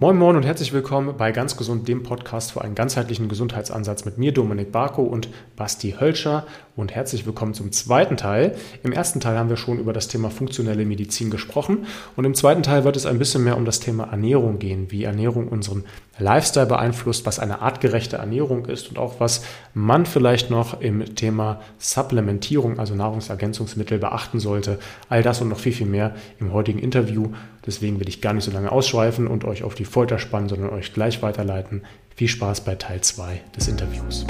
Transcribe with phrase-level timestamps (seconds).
[0.00, 4.16] Moin Moin und herzlich willkommen bei Ganz Gesund, dem Podcast für einen ganzheitlichen Gesundheitsansatz mit
[4.16, 6.46] mir, Dominik Barko und Basti Hölscher.
[6.76, 8.54] Und herzlich willkommen zum zweiten Teil.
[8.84, 11.86] Im ersten Teil haben wir schon über das Thema funktionelle Medizin gesprochen.
[12.14, 15.02] Und im zweiten Teil wird es ein bisschen mehr um das Thema Ernährung gehen, wie
[15.02, 15.82] Ernährung unseren
[16.20, 19.44] Lifestyle beeinflusst, was eine artgerechte Ernährung ist und auch was
[19.74, 24.78] man vielleicht noch im Thema Supplementierung, also Nahrungsergänzungsmittel, beachten sollte.
[25.08, 27.30] All das und noch viel, viel mehr im heutigen Interview.
[27.68, 30.70] Deswegen will ich gar nicht so lange ausschweifen und euch auf die Folter spannen, sondern
[30.70, 31.82] euch gleich weiterleiten.
[32.16, 34.24] Viel Spaß bei Teil 2 des Interviews.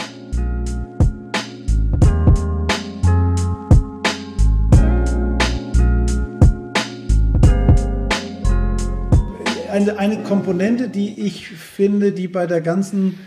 [9.70, 13.20] Eine, eine Komponente, die ich finde, die bei der ganzen,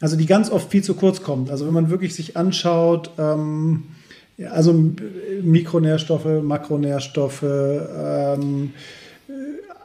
[0.00, 1.52] also die ganz oft viel zu kurz kommt.
[1.52, 3.84] Also wenn man wirklich sich anschaut, ähm,
[4.50, 4.74] also
[5.42, 8.72] Mikronährstoffe, Makronährstoffe, ähm,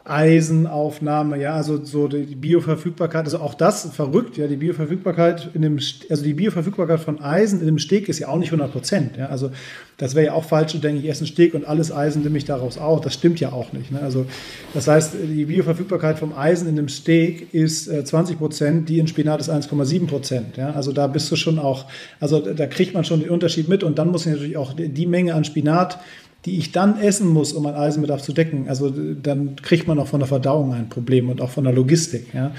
[0.10, 5.80] Eisenaufnahme, ja, also so die Bioverfügbarkeit, also auch das verrückt, ja, die Bioverfügbarkeit in dem,
[6.10, 9.28] also die Bioverfügbarkeit von Eisen in dem Steg ist ja auch nicht 100 Prozent, ja,
[9.28, 9.52] also
[9.98, 12.38] das wäre ja auch falsch zu denken, ich esse einen Steg und alles Eisen nehme
[12.38, 14.02] ich daraus auch, das stimmt ja auch nicht, ne?
[14.02, 14.26] also
[14.74, 19.08] das heißt, die Bioverfügbarkeit vom Eisen in dem Steg ist äh, 20 Prozent, die in
[19.08, 21.86] Spinat ist 1,7 Prozent, ja, also da bist du schon auch,
[22.20, 25.06] also da kriegt man schon den Unterschied mit und dann muss ich natürlich auch die
[25.06, 26.00] Menge an Spinat
[26.46, 30.08] die ich dann essen muss, um meinen Eisenbedarf zu decken, also dann kriegt man auch
[30.08, 32.34] von der Verdauung ein Problem und auch von der Logistik.
[32.34, 32.52] Ja.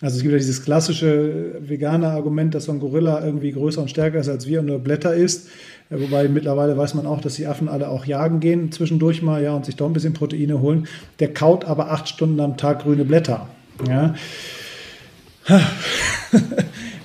[0.00, 3.88] Also es gibt ja dieses klassische vegane Argument, dass so ein Gorilla irgendwie größer und
[3.88, 5.48] stärker ist als wir und nur Blätter isst.
[5.90, 9.54] Wobei mittlerweile weiß man auch, dass die Affen alle auch jagen gehen zwischendurch mal ja,
[9.54, 10.88] und sich doch ein bisschen Proteine holen.
[11.20, 13.48] Der kaut aber acht Stunden am Tag grüne Blätter.
[13.88, 14.14] Ja.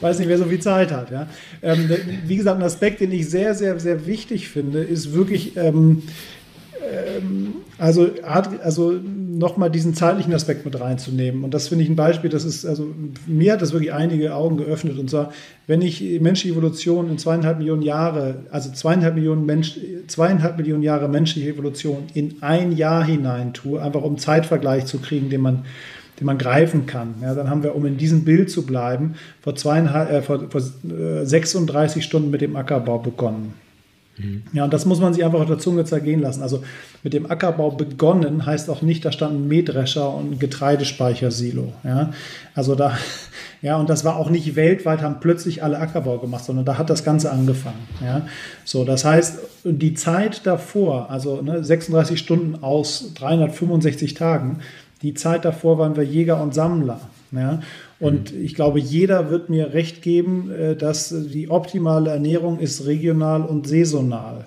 [0.01, 1.11] Weiß nicht, wer so viel Zeit hat.
[1.11, 1.27] Ja.
[1.61, 1.89] Ähm,
[2.25, 6.03] wie gesagt, ein Aspekt, den ich sehr, sehr, sehr wichtig finde, ist wirklich, ähm,
[6.93, 11.43] ähm, also, also nochmal diesen zeitlichen Aspekt mit reinzunehmen.
[11.43, 12.87] Und das finde ich ein Beispiel, das ist, also
[13.25, 14.97] mir hat das wirklich einige Augen geöffnet.
[14.99, 15.31] Und zwar,
[15.67, 21.07] wenn ich menschliche Evolution in zweieinhalb Millionen Jahre, also zweieinhalb Millionen, Mensch, zweieinhalb Millionen Jahre
[21.07, 25.65] menschliche Evolution in ein Jahr hinein tue, einfach um Zeitvergleich zu kriegen, den man
[26.19, 27.15] den man greifen kann.
[27.21, 30.61] Ja, dann haben wir, um in diesem Bild zu bleiben, vor, zweieinhalb, äh, vor, vor
[30.61, 33.53] äh, 36 Stunden mit dem Ackerbau begonnen.
[34.19, 34.43] Mhm.
[34.53, 36.41] Ja, und das muss man sich einfach auf der Zunge zergehen lassen.
[36.41, 36.63] Also
[37.03, 41.73] mit dem Ackerbau begonnen heißt auch nicht, da stand ein Mähdrescher und ein Getreidespeichersilo.
[41.83, 42.11] Ja,
[42.53, 42.97] also da,
[43.61, 46.89] ja, und das war auch nicht weltweit, haben plötzlich alle Ackerbau gemacht, sondern da hat
[46.89, 47.87] das Ganze angefangen.
[48.03, 48.27] Ja,
[48.65, 54.59] so, das heißt, die Zeit davor, also ne, 36 Stunden aus 365 Tagen,
[55.01, 56.99] die Zeit davor waren wir Jäger und Sammler.
[57.31, 57.61] Ja?
[57.99, 58.43] Und mhm.
[58.43, 63.67] ich glaube, jeder wird mir recht geben, äh, dass die optimale Ernährung ist regional und
[63.67, 64.45] saisonal.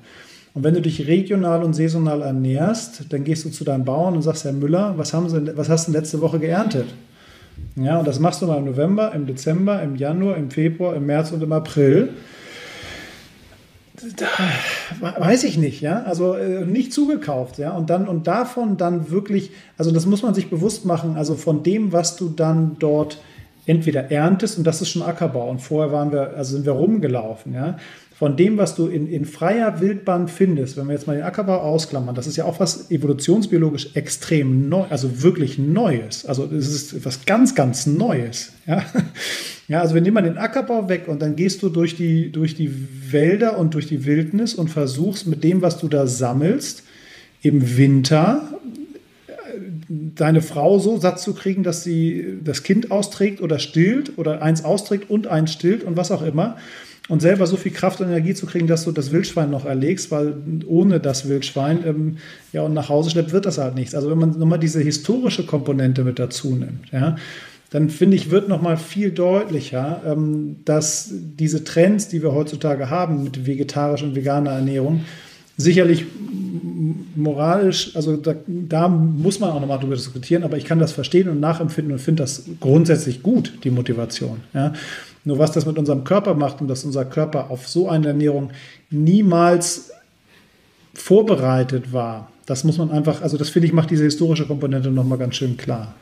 [0.55, 4.23] Und wenn du dich regional und saisonal ernährst, dann gehst du zu deinem Bauern und
[4.23, 6.87] sagst, Herr Müller, was, haben Sie, was hast du letzte Woche geerntet?
[7.77, 11.07] Ja, und das machst du mal im November, im Dezember, im Januar, im Februar, im
[11.07, 12.11] März und im April
[15.01, 19.51] weiß ich nicht, ja, also äh, nicht zugekauft, ja, und dann und davon dann wirklich,
[19.79, 23.19] also das muss man sich bewusst machen, also von dem, was du dann dort
[23.67, 25.49] entweder erntest und das ist schon Ackerbau.
[25.49, 27.79] Und vorher waren wir, also sind wir rumgelaufen, ja,
[28.15, 31.59] von dem, was du in, in freier Wildbahn findest, wenn wir jetzt mal den Ackerbau
[31.59, 36.27] ausklammern, das ist ja auch was evolutionsbiologisch extrem neu, also wirklich Neues.
[36.27, 38.53] Also es ist was ganz, ganz Neues.
[38.67, 38.85] Ja,
[39.69, 42.55] ja also wir nehmen mal den Ackerbau weg und dann gehst du durch die, durch
[42.55, 42.71] die
[43.11, 46.85] Wälder und durch die Wildnis und versuchst mit dem, was du da sammelst,
[47.43, 48.61] im Winter
[49.27, 49.33] äh,
[49.89, 54.65] deine Frau so satt zu kriegen, dass sie das Kind austrägt oder stillt oder eins
[54.65, 56.57] austrägt und eins stillt und was auch immer
[57.09, 60.11] und selber so viel Kraft und Energie zu kriegen, dass du das Wildschwein noch erlegst,
[60.11, 60.35] weil
[60.67, 62.17] ohne das Wildschwein ähm,
[62.53, 63.95] ja und nach Hause schleppt, wird das halt nichts.
[63.95, 67.17] Also wenn man nochmal diese historische Komponente mit dazu nimmt, ja,
[67.71, 73.25] dann finde ich, wird nochmal viel deutlicher, ähm, dass diese Trends, die wir heutzutage haben
[73.25, 75.05] mit vegetarischer und veganer Ernährung,
[75.57, 76.05] sicherlich
[77.15, 81.29] moralisch, also da, da muss man auch nochmal drüber diskutieren, aber ich kann das verstehen
[81.29, 84.41] und nachempfinden und finde das grundsätzlich gut, die Motivation.
[84.55, 84.73] Ja.
[85.25, 88.51] Nur was das mit unserem Körper macht und dass unser Körper auf so eine Ernährung
[88.91, 89.93] niemals
[90.95, 95.19] vorbereitet war, das muss man einfach, also das finde ich, macht diese historische Komponente nochmal
[95.19, 95.95] ganz schön klar.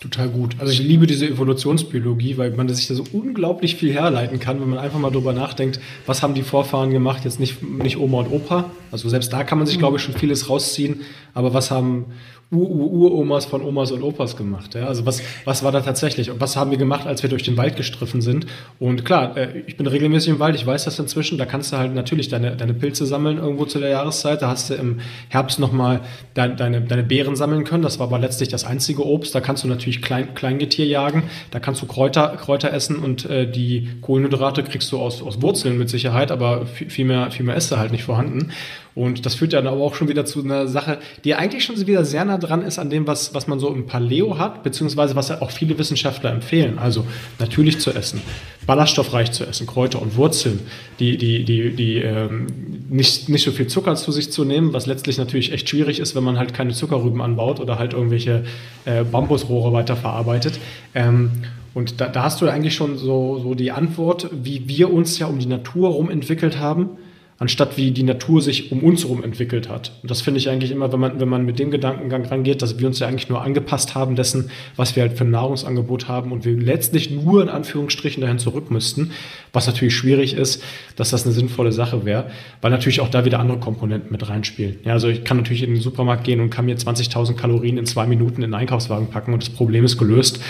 [0.00, 0.54] Total gut.
[0.60, 4.68] Also ich liebe diese Evolutionsbiologie, weil man sich da so unglaublich viel herleiten kann, wenn
[4.68, 8.30] man einfach mal drüber nachdenkt, was haben die Vorfahren gemacht, jetzt nicht, nicht Oma und
[8.30, 8.70] Opa.
[8.92, 11.00] Also selbst da kann man sich, glaube ich, schon vieles rausziehen.
[11.34, 12.04] Aber was haben
[12.50, 14.74] Ur-Ur-Uromas von Omas und Opas gemacht.
[14.74, 14.86] Ja?
[14.86, 16.30] Also was, was war da tatsächlich?
[16.30, 18.46] Und was haben wir gemacht, als wir durch den Wald gestriffen sind?
[18.78, 21.76] Und klar, äh, ich bin regelmäßig im Wald, ich weiß das inzwischen, da kannst du
[21.76, 24.42] halt natürlich deine, deine Pilze sammeln irgendwo zu der Jahreszeit.
[24.42, 26.02] Da hast du im Herbst nochmal
[26.34, 27.82] deine, deine, deine Beeren sammeln können.
[27.82, 29.34] Das war aber letztlich das einzige Obst.
[29.34, 31.24] Da kannst du natürlich natürlich Klein, Kleingetier jagen.
[31.50, 35.78] Da kannst du Kräuter, Kräuter essen und äh, die Kohlenhydrate kriegst du aus, aus Wurzeln
[35.78, 38.52] mit Sicherheit, aber viel mehr, viel mehr ist da halt nicht vorhanden.
[38.94, 41.86] Und das führt ja dann aber auch schon wieder zu einer Sache, die eigentlich schon
[41.86, 45.14] wieder sehr nah dran ist an dem, was, was man so im Paleo hat, beziehungsweise
[45.14, 46.78] was auch viele Wissenschaftler empfehlen.
[46.78, 47.06] Also
[47.38, 48.20] natürlich zu essen,
[48.66, 50.60] ballaststoffreich zu essen, Kräuter und Wurzeln,
[50.98, 52.46] die, die, die, die ähm,
[52.90, 56.16] nicht, nicht so viel Zucker zu sich zu nehmen, was letztlich natürlich echt schwierig ist,
[56.16, 58.44] wenn man halt keine Zuckerrüben anbaut oder halt irgendwelche
[58.84, 60.58] äh, Bambusrohre weiterverarbeitet.
[60.94, 61.30] Ähm,
[61.74, 65.26] und da, da hast du eigentlich schon so, so die Antwort, wie wir uns ja
[65.26, 66.98] um die Natur rum entwickelt haben
[67.40, 69.92] anstatt wie die Natur sich um uns herum entwickelt hat.
[70.02, 72.80] Und das finde ich eigentlich immer, wenn man, wenn man mit dem Gedankengang rangeht, dass
[72.80, 76.32] wir uns ja eigentlich nur angepasst haben dessen, was wir halt für ein Nahrungsangebot haben
[76.32, 79.12] und wir letztlich nur in Anführungsstrichen dahin zurück müssten,
[79.52, 80.64] was natürlich schwierig ist,
[80.96, 82.28] dass das eine sinnvolle Sache wäre,
[82.60, 84.80] weil natürlich auch da wieder andere Komponenten mit reinspielen.
[84.84, 87.86] Ja, also ich kann natürlich in den Supermarkt gehen und kann mir 20.000 Kalorien in
[87.86, 90.40] zwei Minuten in den Einkaufswagen packen und das Problem ist gelöst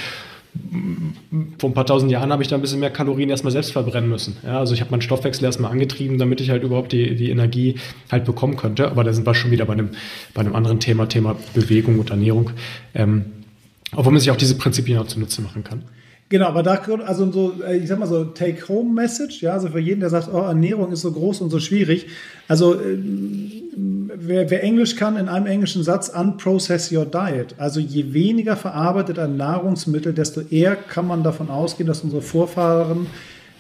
[1.58, 4.08] vor ein paar tausend Jahren habe ich da ein bisschen mehr Kalorien erstmal selbst verbrennen
[4.08, 4.36] müssen.
[4.44, 7.76] Ja, also ich habe meinen Stoffwechsel erstmal angetrieben, damit ich halt überhaupt die, die Energie
[8.10, 8.90] halt bekommen könnte.
[8.90, 9.90] Aber da sind wir schon wieder bei einem,
[10.34, 12.50] bei einem anderen Thema, Thema Bewegung und Ernährung.
[12.94, 13.26] Ähm,
[13.94, 15.84] obwohl man sich auch diese Prinzipien auch zunutze machen kann.
[16.30, 20.00] Genau, aber da, also so, äh, ich sag mal so, Take-Home-Message, ja, also für jeden,
[20.00, 22.06] der sagt, oh, Ernährung ist so groß und so schwierig.
[22.48, 22.98] Also, äh,
[24.20, 27.54] wer, wer Englisch kann, in einem englischen Satz, unprocess your diet.
[27.58, 33.06] Also, je weniger verarbeitet ein Nahrungsmittel, desto eher kann man davon ausgehen, dass unsere Vorfahren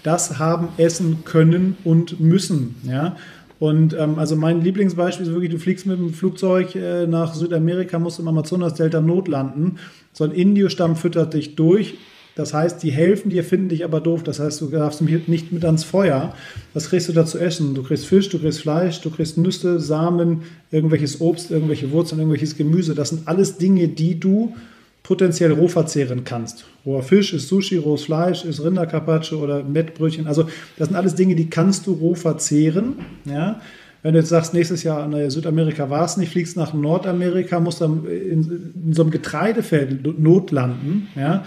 [0.02, 3.16] das haben essen können und müssen, ja.
[3.58, 7.98] Und ähm, also mein Lieblingsbeispiel ist wirklich, du fliegst mit dem Flugzeug äh, nach Südamerika,
[7.98, 9.78] musst im Amazonas-Delta notlanden.
[10.12, 11.96] So ein Indiostamm füttert dich durch
[12.38, 14.22] das heißt, die helfen dir, finden dich aber doof.
[14.22, 16.36] Das heißt, du darfst nicht mit ans Feuer.
[16.72, 17.74] Was kriegst du da zu essen?
[17.74, 22.56] Du kriegst Fisch, du kriegst Fleisch, du kriegst Nüsse, Samen, irgendwelches Obst, irgendwelche Wurzeln, irgendwelches
[22.56, 22.94] Gemüse.
[22.94, 24.54] Das sind alles Dinge, die du
[25.02, 26.64] potenziell roh verzehren kannst.
[26.86, 30.28] Roher Fisch ist Sushi, rohes Fleisch ist Rindercarpaccio oder Mettbrötchen.
[30.28, 30.44] Also
[30.76, 33.00] das sind alles Dinge, die kannst du roh verzehren.
[33.24, 33.60] Ja?
[34.04, 37.80] Wenn du jetzt sagst, nächstes Jahr in Südamerika war es nicht, fliegst nach Nordamerika, musst
[37.80, 41.08] dann in, in so einem Getreidefeld notlanden.
[41.16, 41.44] Ja?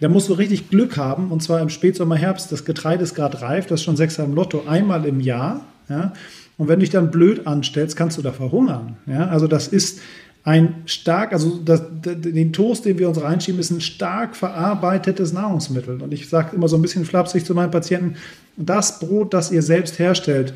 [0.00, 2.50] Da musst du richtig Glück haben, und zwar im Spätsommer, Herbst.
[2.50, 5.64] Das Getreide ist gerade reif, das ist schon sechs im Lotto, einmal im Jahr.
[5.88, 6.12] Ja?
[6.56, 8.96] Und wenn du dich dann blöd anstellst, kannst du da verhungern.
[9.06, 9.28] Ja?
[9.28, 10.00] Also das ist
[10.42, 16.00] ein stark, also das, den Toast, den wir uns reinschieben, ist ein stark verarbeitetes Nahrungsmittel.
[16.00, 18.16] Und ich sage immer so ein bisschen flapsig zu meinen Patienten,
[18.56, 20.54] das Brot, das ihr selbst herstellt,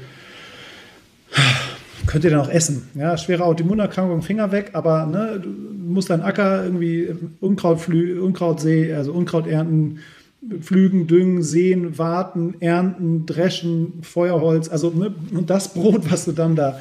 [2.15, 2.89] könnt ihr dann auch essen.
[2.95, 7.09] Ja, schwere Autoimmunerkrankung, Finger weg, aber ne, du musst deinen Acker irgendwie
[7.41, 9.99] Unkraut, flü Unkraut sehen, also Unkraut ernten,
[10.61, 14.69] pflügen, düngen, sehen, warten, ernten, dreschen, Feuerholz.
[14.69, 16.79] Also ne, und das Brot, was du dann da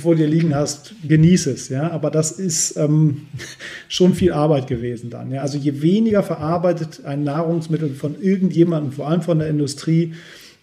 [0.00, 1.70] vor dir liegen hast, genieß es.
[1.70, 3.22] Ja, aber das ist ähm,
[3.88, 5.32] schon viel Arbeit gewesen dann.
[5.32, 10.14] Ja, also je weniger verarbeitet ein Nahrungsmittel von irgendjemandem, vor allem von der Industrie,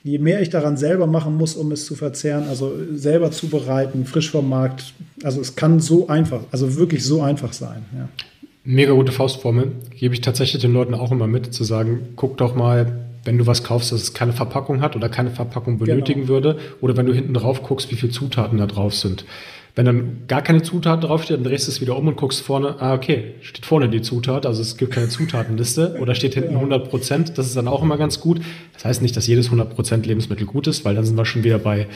[0.05, 4.29] je mehr ich daran selber machen muss, um es zu verzehren, also selber zubereiten, frisch
[4.29, 4.93] vom Markt,
[5.23, 7.85] also es kann so einfach, also wirklich so einfach sein.
[7.91, 8.07] Ja.
[8.63, 12.53] Mega gute Faustformel, gebe ich tatsächlich den Leuten auch immer mit, zu sagen, guck doch
[12.53, 16.33] mal, wenn du was kaufst, dass es keine Verpackung hat oder keine Verpackung benötigen genau.
[16.33, 19.25] würde, oder wenn du hinten drauf guckst, wie viele Zutaten da drauf sind.
[19.75, 22.75] Wenn dann gar keine Zutat draufsteht, dann drehst du es wieder um und guckst vorne,
[22.79, 26.89] ah, okay, steht vorne die Zutat, also es gibt keine Zutatenliste oder steht hinten 100
[26.89, 28.39] Prozent, das ist dann auch immer ganz gut.
[28.73, 31.43] Das heißt nicht, dass jedes 100 Prozent Lebensmittel gut ist, weil dann sind wir schon
[31.43, 31.87] wieder bei,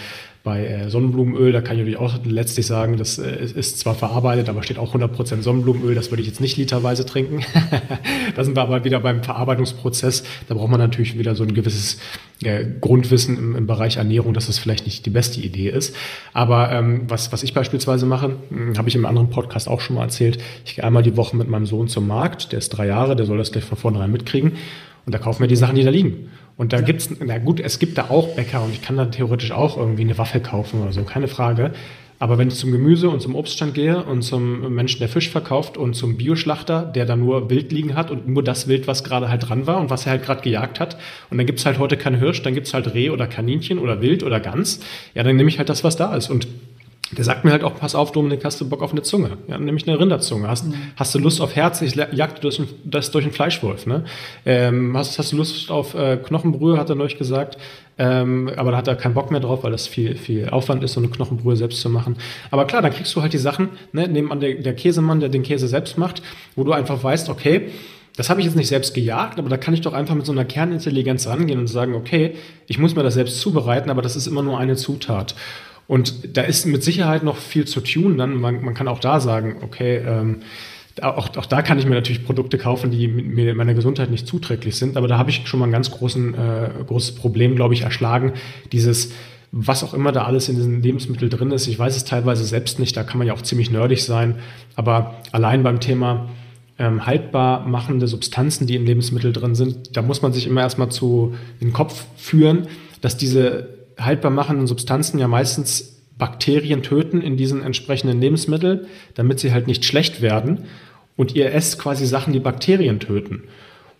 [0.43, 4.47] bei äh, Sonnenblumenöl, da kann ich natürlich auch letztlich sagen, das äh, ist zwar verarbeitet,
[4.47, 7.41] aber steht auch 100% Sonnenblumenöl, das würde ich jetzt nicht literweise trinken.
[8.35, 11.99] da sind wir aber wieder beim Verarbeitungsprozess, da braucht man natürlich wieder so ein gewisses
[12.43, 15.93] äh, Grundwissen im, im, Bereich Ernährung, dass das vielleicht nicht die beste Idee ist.
[16.31, 19.97] Aber ähm, was, was ich beispielsweise mache, hm, habe ich im anderen Podcast auch schon
[19.97, 22.87] mal erzählt, ich gehe einmal die Woche mit meinem Sohn zum Markt, der ist drei
[22.87, 24.53] Jahre, der soll das gleich von vornherein mitkriegen
[25.09, 26.29] und da kaufen wir die Sachen, die da liegen.
[26.55, 26.83] Und da ja.
[26.83, 30.03] gibt's, na gut, es gibt da auch Bäcker und ich kann da theoretisch auch irgendwie
[30.03, 31.71] eine Waffel kaufen oder so, keine Frage.
[32.19, 35.77] Aber wenn ich zum Gemüse und zum Obststand gehe und zum Menschen, der Fisch verkauft
[35.77, 39.29] und zum Bioschlachter, der da nur Wild liegen hat und nur das Wild, was gerade
[39.29, 40.95] halt dran war und was er halt gerade gejagt hat,
[41.31, 44.21] und dann gibt's halt heute kein Hirsch, dann gibt's halt Reh oder Kaninchen oder Wild
[44.21, 44.79] oder Gans,
[45.15, 46.29] ja, dann nehme ich halt das, was da ist.
[46.29, 46.47] Und
[47.11, 49.37] der sagt mir halt auch, pass auf, Dominik, hast du Bock auf eine Zunge?
[49.47, 50.47] Ja, nämlich eine Rinderzunge.
[50.47, 50.75] Hast, mhm.
[50.95, 51.81] hast du Lust auf Herz?
[51.81, 53.85] Ich jagte das, das durch einen Fleischwolf.
[53.87, 54.03] Ne?
[54.45, 57.57] Ähm, hast, hast du Lust auf äh, Knochenbrühe, hat er neulich gesagt.
[57.97, 60.93] Ähm, aber da hat er keinen Bock mehr drauf, weil das viel, viel Aufwand ist,
[60.93, 62.15] so eine Knochenbrühe selbst zu machen.
[62.51, 65.43] Aber klar, dann kriegst du halt die Sachen, ne, nebenan der, der Käsemann, der den
[65.43, 66.21] Käse selbst macht,
[66.55, 67.69] wo du einfach weißt, okay,
[68.15, 70.33] das habe ich jetzt nicht selbst gejagt, aber da kann ich doch einfach mit so
[70.33, 72.35] einer Kernintelligenz rangehen und sagen, okay,
[72.67, 75.35] ich muss mir das selbst zubereiten, aber das ist immer nur eine Zutat.
[75.89, 78.19] Und da ist mit Sicherheit noch viel zu tun.
[78.19, 80.41] Dann man, man kann auch da sagen, okay, ähm,
[81.01, 84.75] auch, auch da kann ich mir natürlich Produkte kaufen, die mir meiner Gesundheit nicht zuträglich
[84.75, 87.81] sind, aber da habe ich schon mal ein ganz großen, äh, großes Problem, glaube ich,
[87.81, 88.33] erschlagen.
[88.71, 89.13] Dieses,
[89.51, 91.65] was auch immer da alles in diesen Lebensmitteln drin ist.
[91.65, 94.35] Ich weiß es teilweise selbst nicht, da kann man ja auch ziemlich nerdig sein,
[94.75, 96.29] aber allein beim Thema
[96.77, 100.89] ähm, haltbar machende Substanzen, die in Lebensmitteln drin sind, da muss man sich immer erstmal
[100.89, 102.67] zu in den Kopf führen,
[103.01, 109.51] dass diese haltbar machenden Substanzen ja meistens Bakterien töten in diesen entsprechenden Lebensmitteln, damit sie
[109.53, 110.65] halt nicht schlecht werden.
[111.15, 113.43] Und ihr esst quasi Sachen, die Bakterien töten.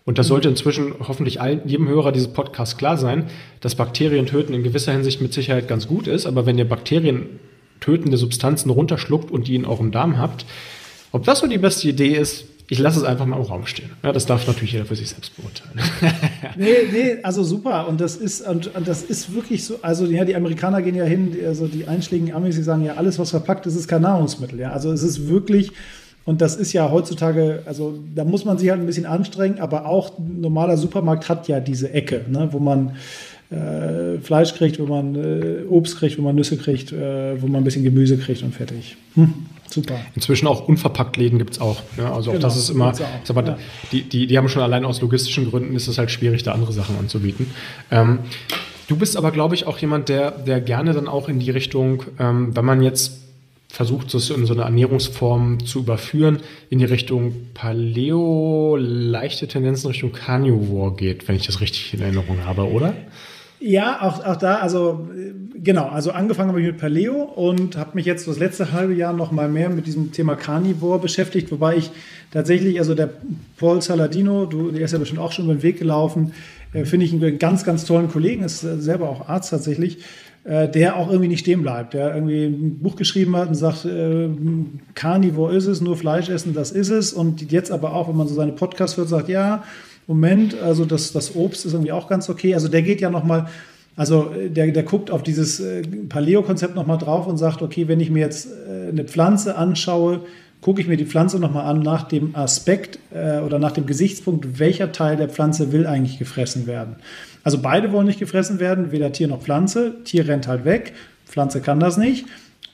[0.06, 3.28] Und das sollte inzwischen hoffentlich allen, jedem Hörer dieses Podcasts klar sein,
[3.62, 6.26] dass Bakterien töten in gewisser Hinsicht mit Sicherheit ganz gut ist.
[6.26, 7.40] Aber wenn ihr Bakterien
[7.80, 10.46] tötende Substanzen runterschluckt und die in eurem Darm habt,
[11.12, 13.90] ob das so die beste Idee ist, ich lasse es einfach mal im Raum stehen.
[14.04, 15.80] Ja, das darf natürlich jeder für sich selbst beurteilen.
[16.56, 17.88] nee, nee, also super.
[17.88, 21.04] Und das ist, und, und, das ist wirklich so, also ja, die Amerikaner gehen ja
[21.04, 24.60] hin, also die einschlägigen Amis, die sagen ja, alles, was verpackt ist, ist kein Nahrungsmittel.
[24.60, 25.72] Ja, also es ist wirklich,
[26.26, 29.88] und das ist ja heutzutage, also da muss man sich halt ein bisschen anstrengen, aber
[29.88, 32.98] auch ein normaler Supermarkt hat ja diese Ecke, ne, wo man
[33.50, 37.62] äh, Fleisch kriegt, wo man äh, Obst kriegt, wo man Nüsse kriegt, äh, wo man
[37.62, 38.96] ein bisschen Gemüse kriegt und fertig.
[39.16, 39.34] Hm.
[39.70, 40.00] Super.
[40.16, 41.82] Inzwischen auch unverpackt Läden gibt es auch.
[41.98, 43.58] Ja, also genau, auch das ist immer, auch, mal, ja.
[43.92, 46.74] die, die, die haben schon allein aus logistischen Gründen ist es halt schwierig, da andere
[46.74, 47.52] Sachen anzubieten.
[47.92, 48.20] Ähm,
[48.88, 52.04] du bist aber, glaube ich, auch jemand, der, der gerne dann auch in die Richtung,
[52.20, 53.20] ähm, wenn man jetzt
[53.72, 56.40] versucht, so in so eine Ernährungsform zu überführen,
[56.72, 62.46] in die Richtung Paleo, leichte Tendenzen Richtung Carnivore geht, wenn ich das richtig in Erinnerung
[62.46, 62.96] habe, oder?
[63.62, 65.10] Ja, auch, auch da, also
[65.54, 69.12] genau, also angefangen habe ich mit Paleo und habe mich jetzt das letzte halbe Jahr
[69.12, 71.92] noch mal mehr mit diesem Thema Carnivore beschäftigt, wobei ich
[72.32, 73.10] tatsächlich, also der
[73.58, 76.32] Paul Saladino, du, der ist ja bestimmt auch schon über den Weg gelaufen,
[76.74, 79.98] äh, finde ich einen ganz, ganz tollen Kollegen, ist selber auch Arzt tatsächlich,
[80.46, 83.84] äh, der auch irgendwie nicht stehen bleibt, der irgendwie ein Buch geschrieben hat und sagt,
[83.84, 84.30] äh,
[84.96, 88.30] Carnivore ist es, nur Fleisch essen, das ist es und jetzt aber auch, wenn man
[88.30, 89.64] so seine Podcasts hört, sagt, ja,
[90.10, 92.56] Moment, also das, das Obst ist irgendwie auch ganz okay.
[92.56, 93.46] Also der geht ja nochmal,
[93.96, 98.10] also der, der guckt auf dieses äh, Paleo-Konzept nochmal drauf und sagt, okay, wenn ich
[98.10, 100.22] mir jetzt äh, eine Pflanze anschaue,
[100.62, 104.58] gucke ich mir die Pflanze nochmal an nach dem Aspekt äh, oder nach dem Gesichtspunkt,
[104.58, 106.96] welcher Teil der Pflanze will eigentlich gefressen werden.
[107.44, 109.94] Also beide wollen nicht gefressen werden, weder Tier noch Pflanze.
[110.06, 110.94] Tier rennt halt weg,
[111.28, 112.26] Pflanze kann das nicht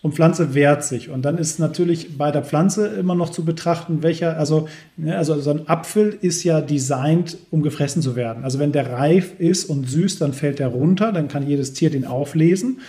[0.06, 1.10] und Pflanze wehrt sich.
[1.10, 5.42] Und dann ist natürlich bei der Pflanze immer noch zu betrachten, welcher, also, ne, also
[5.42, 8.44] so ein Apfel ist ja designt, um gefressen zu werden.
[8.44, 11.90] Also wenn der reif ist und süß, dann fällt er runter, dann kann jedes Tier
[11.90, 12.82] den auflesen.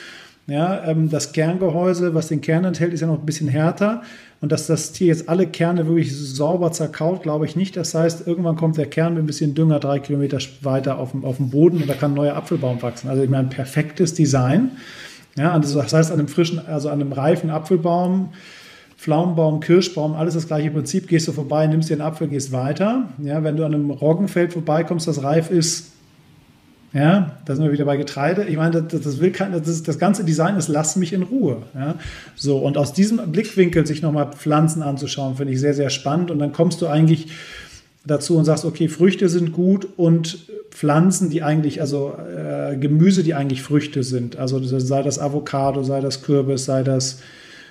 [0.47, 4.03] Ja, ähm, das Kerngehäuse, was den Kern enthält, ist ja noch ein bisschen härter.
[4.43, 7.79] Und dass das Tier jetzt alle Kerne wirklich sauber zerkaut, glaube ich nicht.
[7.79, 11.25] Das heißt, irgendwann kommt der Kern mit ein bisschen Dünger drei Kilometer weiter auf dem,
[11.25, 13.09] auf dem Boden und da kann ein neuer Apfelbaum wachsen.
[13.09, 14.73] Also ich meine, perfektes Design.
[15.37, 18.31] Ja, also das heißt, an einem frischen, also an einem reifen Apfelbaum,
[18.97, 21.09] Pflaumenbaum, Kirschbaum, alles das gleiche Prinzip.
[21.09, 23.11] Gehst du vorbei, nimmst dir einen Apfel, gehst weiter.
[23.23, 25.93] Ja, wenn du an einem Roggenfeld vorbeikommst, das reif ist,
[26.93, 28.45] ja, da sind wir wieder bei Getreide.
[28.45, 31.63] Ich meine, das, das will kein, das, das, ganze Design ist, lass mich in Ruhe.
[31.75, 31.97] Ja.
[32.37, 36.31] So, und aus diesem Blickwinkel sich nochmal Pflanzen anzuschauen, finde ich sehr, sehr spannend.
[36.31, 37.29] Und dann kommst du eigentlich
[38.07, 43.35] dazu und sagst, okay, Früchte sind gut und Pflanzen, die eigentlich, also äh, Gemüse, die
[43.35, 44.37] eigentlich Früchte sind.
[44.37, 47.21] Also sei das Avocado, sei das Kürbis, sei das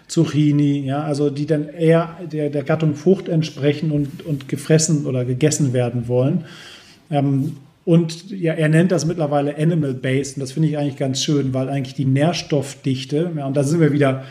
[0.07, 5.25] Zucchini, ja, also die dann eher der, der Gattung Frucht entsprechen und, und gefressen oder
[5.25, 6.45] gegessen werden wollen.
[7.09, 11.53] Ähm, und ja, er nennt das mittlerweile Animal-Based und das finde ich eigentlich ganz schön,
[11.53, 14.23] weil eigentlich die Nährstoffdichte, ja, und da sind wir wieder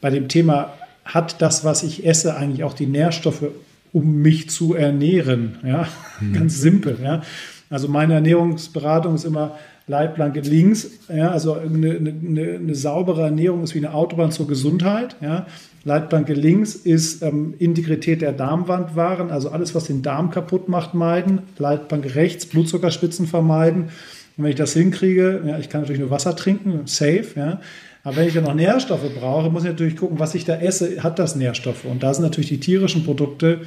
[0.00, 0.72] bei dem Thema,
[1.04, 3.44] hat das, was ich esse, eigentlich auch die Nährstoffe,
[3.92, 5.58] um mich zu ernähren?
[5.64, 5.88] Ja,
[6.20, 6.32] mhm.
[6.32, 7.22] ganz simpel, ja.
[7.70, 9.56] Also meine Ernährungsberatung ist immer
[9.86, 10.90] Leitplanke links.
[11.08, 15.16] Ja, also eine, eine, eine, saubere Ernährung ist wie eine Autobahn zur Gesundheit.
[15.20, 15.46] Ja.
[15.84, 21.40] Leitplanke links ist ähm, Integrität der Darmwandwaren, also alles, was den Darm kaputt macht, meiden.
[21.58, 23.84] Leitplanke rechts, Blutzuckerspitzen vermeiden.
[24.36, 27.60] Und wenn ich das hinkriege, ja, ich kann natürlich nur Wasser trinken, safe, ja.
[28.04, 31.02] Aber wenn ich dann noch Nährstoffe brauche, muss ich natürlich gucken, was ich da esse,
[31.02, 31.84] hat das Nährstoffe.
[31.84, 33.60] Und da sind natürlich die tierischen Produkte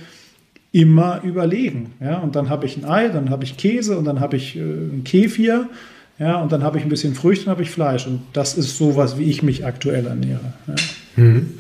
[0.72, 1.94] immer überlegen.
[2.02, 2.20] Ja?
[2.20, 4.60] Und dann habe ich ein Ei, dann habe ich Käse und dann habe ich äh,
[4.60, 5.70] ein Kefir.
[6.18, 8.08] Ja, und dann habe ich ein bisschen Früchte und habe ich Fleisch.
[8.08, 10.54] Und das ist sowas, wie ich mich aktuell ernähre.
[10.68, 10.76] Ja.
[11.18, 11.54] Mhm.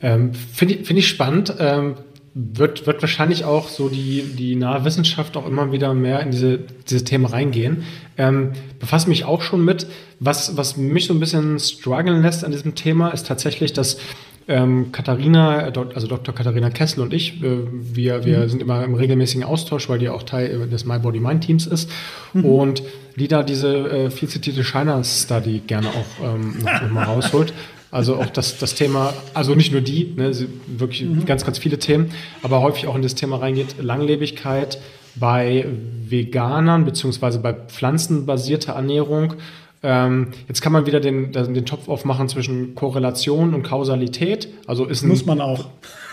[0.00, 1.54] Ähm, Finde ich, find ich spannend.
[1.58, 1.94] Ähm,
[2.40, 6.60] wird, wird wahrscheinlich auch so die, die nahe Wissenschaft auch immer wieder mehr in diese,
[6.88, 7.82] diese Themen reingehen.
[8.16, 9.88] Ähm, befasse mich auch schon mit.
[10.20, 13.98] Was, was mich so ein bisschen strugglen lässt an diesem Thema, ist tatsächlich, dass
[14.46, 16.32] ähm, Katharina, also Dr.
[16.32, 18.48] Katharina Kessel und ich, äh, wir, wir mhm.
[18.48, 21.90] sind immer im regelmäßigen Austausch, weil die auch Teil des My Body Mind Teams ist.
[22.34, 22.44] Mhm.
[22.44, 22.82] Und
[23.16, 27.52] die da diese äh, viel zitierte China Study gerne auch ähm, noch, noch mal rausholt.
[27.90, 30.32] Also auch das, das Thema, also nicht nur die, ne,
[30.66, 31.24] wirklich mhm.
[31.24, 32.10] ganz, ganz viele Themen,
[32.42, 34.78] aber häufig auch in das Thema reingeht, Langlebigkeit
[35.14, 35.66] bei
[36.06, 39.34] Veganern beziehungsweise bei pflanzenbasierter Ernährung.
[39.82, 44.48] Ähm, jetzt kann man wieder den, den Topf aufmachen zwischen Korrelation und Kausalität.
[44.66, 45.66] Also ist ein, Muss man auch.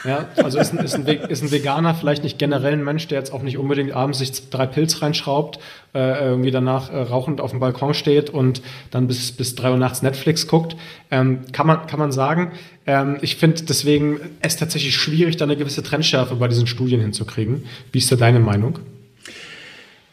[0.05, 3.17] Ja, also ist ein, ist, ein, ist ein Veganer vielleicht nicht generell ein Mensch, der
[3.17, 5.59] jetzt auch nicht unbedingt abends sich drei Pilz reinschraubt,
[5.93, 9.77] äh, irgendwie danach äh, rauchend auf dem Balkon steht und dann bis, bis drei Uhr
[9.77, 10.75] nachts Netflix guckt.
[11.09, 12.51] Ähm, kann, man, kann man sagen.
[12.85, 17.65] Ähm, ich finde deswegen es tatsächlich schwierig, da eine gewisse Trendschärfe bei diesen Studien hinzukriegen.
[17.91, 18.79] Wie ist da deine Meinung?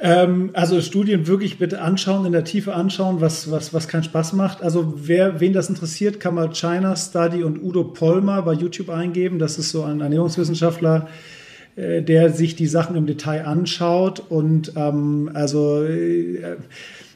[0.05, 4.33] Ähm, also Studien wirklich bitte anschauen, in der Tiefe anschauen, was, was, was keinen Spaß
[4.33, 4.61] macht.
[4.61, 9.39] Also wer, wen das interessiert, kann mal China Study und Udo Polmer bei YouTube eingeben.
[9.39, 11.07] Das ist so ein Ernährungswissenschaftler,
[11.77, 14.21] äh, der sich die Sachen im Detail anschaut.
[14.29, 16.57] Und ähm, also äh,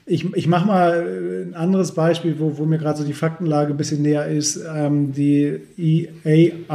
[0.07, 3.77] ich, ich mache mal ein anderes Beispiel, wo, wo mir gerade so die Faktenlage ein
[3.77, 4.61] bisschen näher ist.
[4.65, 6.69] Ähm, die IARC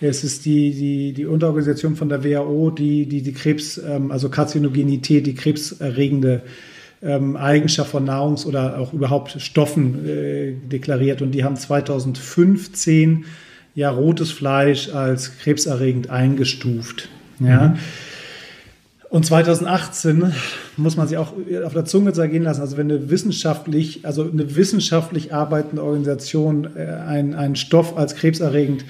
[0.00, 4.28] es ist die, die, die Unterorganisation von der WHO, die die, die Krebs, ähm, also
[4.28, 6.42] Karzinogenität, die krebserregende
[7.02, 11.22] ähm, Eigenschaft von Nahrungs- oder auch überhaupt Stoffen äh, deklariert.
[11.22, 13.24] Und die haben 2015
[13.74, 17.08] ja rotes Fleisch als krebserregend eingestuft.
[17.40, 17.68] Ja.
[17.68, 17.78] Mhm.
[19.10, 20.32] Und 2018
[20.76, 21.32] muss man sich auch
[21.64, 22.60] auf der Zunge zergehen lassen.
[22.60, 28.84] Also wenn eine wissenschaftlich, also eine wissenschaftlich arbeitende Organisation äh, einen Stoff als krebserregend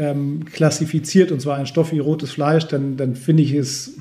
[0.00, 3.98] ähm, klassifiziert, und zwar ein Stoff wie rotes Fleisch, dann, dann finde ich es,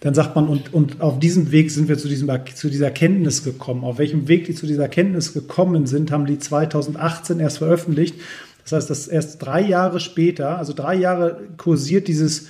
[0.00, 3.44] dann sagt man, und, und auf diesem Weg sind wir zu, diesem, zu dieser Kenntnis
[3.44, 3.84] gekommen.
[3.84, 8.16] Auf welchem Weg die zu dieser Kenntnis gekommen sind, haben die 2018 erst veröffentlicht.
[8.62, 12.46] Das heißt, dass erst drei Jahre später, also drei Jahre kursiert dieses,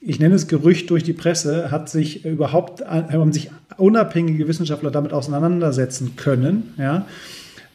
[0.00, 5.12] ich nenne es Gerücht durch die Presse, hat sich überhaupt, haben sich unabhängige Wissenschaftler damit
[5.12, 6.74] auseinandersetzen können.
[6.78, 7.06] Ja.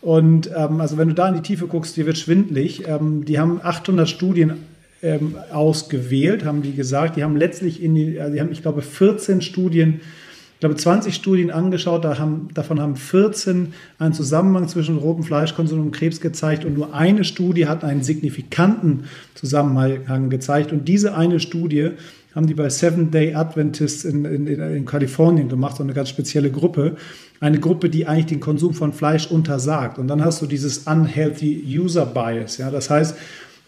[0.04, 2.86] Und ähm, also wenn du da in die Tiefe guckst, dir wird schwindlig.
[2.88, 4.56] Ähm, die haben 800 Studien
[5.02, 7.16] ähm, ausgewählt, haben die gesagt.
[7.16, 10.02] Die haben letztlich in die, also die haben, ich glaube, 14 Studien,
[10.56, 12.04] ich glaube 20 Studien angeschaut.
[12.04, 16.94] Da haben, davon haben 14 einen Zusammenhang zwischen rotem Fleischkonsum und Krebs gezeigt und nur
[16.94, 20.74] eine Studie hat einen signifikanten Zusammenhang gezeigt.
[20.74, 21.92] Und diese eine Studie
[22.36, 26.52] haben die bei Seven Day Adventists in, in, in Kalifornien gemacht, so eine ganz spezielle
[26.52, 26.96] Gruppe
[27.44, 30.00] eine Gruppe, die eigentlich den Konsum von Fleisch untersagt.
[30.00, 32.58] Und dann hast du dieses unhealthy User Bias.
[32.58, 32.72] Ja?
[32.72, 33.18] Das heißt,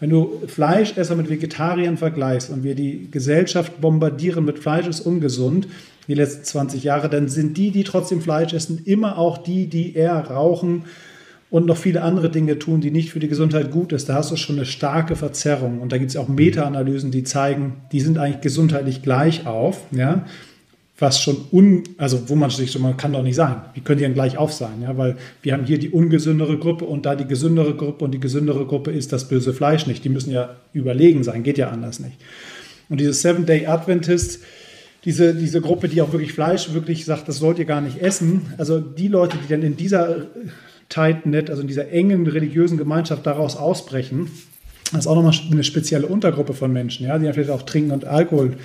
[0.00, 5.68] wenn du Fleischesser mit Vegetariern vergleichst und wir die Gesellschaft bombardieren mit Fleisch ist ungesund,
[6.08, 9.94] die letzten 20 Jahre, dann sind die, die trotzdem Fleisch essen, immer auch die, die
[9.94, 10.84] eher rauchen
[11.50, 14.08] und noch viele andere Dinge tun, die nicht für die Gesundheit gut ist.
[14.08, 15.80] Da hast du schon eine starke Verzerrung.
[15.80, 19.82] Und da gibt es auch Meta-Analysen, die zeigen, die sind eigentlich gesundheitlich gleich auf.
[19.92, 20.24] Ja?
[20.98, 23.98] was schon un, also wo man sich so, man kann doch nicht sagen, wie können
[23.98, 27.14] die denn gleich auf sein, ja, weil wir haben hier die ungesündere Gruppe und da
[27.14, 30.04] die gesündere Gruppe und die gesündere Gruppe ist das böse Fleisch nicht.
[30.04, 32.16] Die müssen ja überlegen sein, geht ja anders nicht.
[32.88, 34.42] Und diese Seven Day Adventist,
[35.04, 38.52] diese, diese Gruppe, die auch wirklich Fleisch wirklich sagt, das sollt ihr gar nicht essen,
[38.56, 40.26] also die Leute, die dann in dieser
[40.96, 44.30] tight net, also in dieser engen religiösen Gemeinschaft daraus ausbrechen,
[44.92, 48.04] das ist auch nochmal eine spezielle Untergruppe von Menschen, ja, die vielleicht auch trinken und
[48.04, 48.56] Alkohol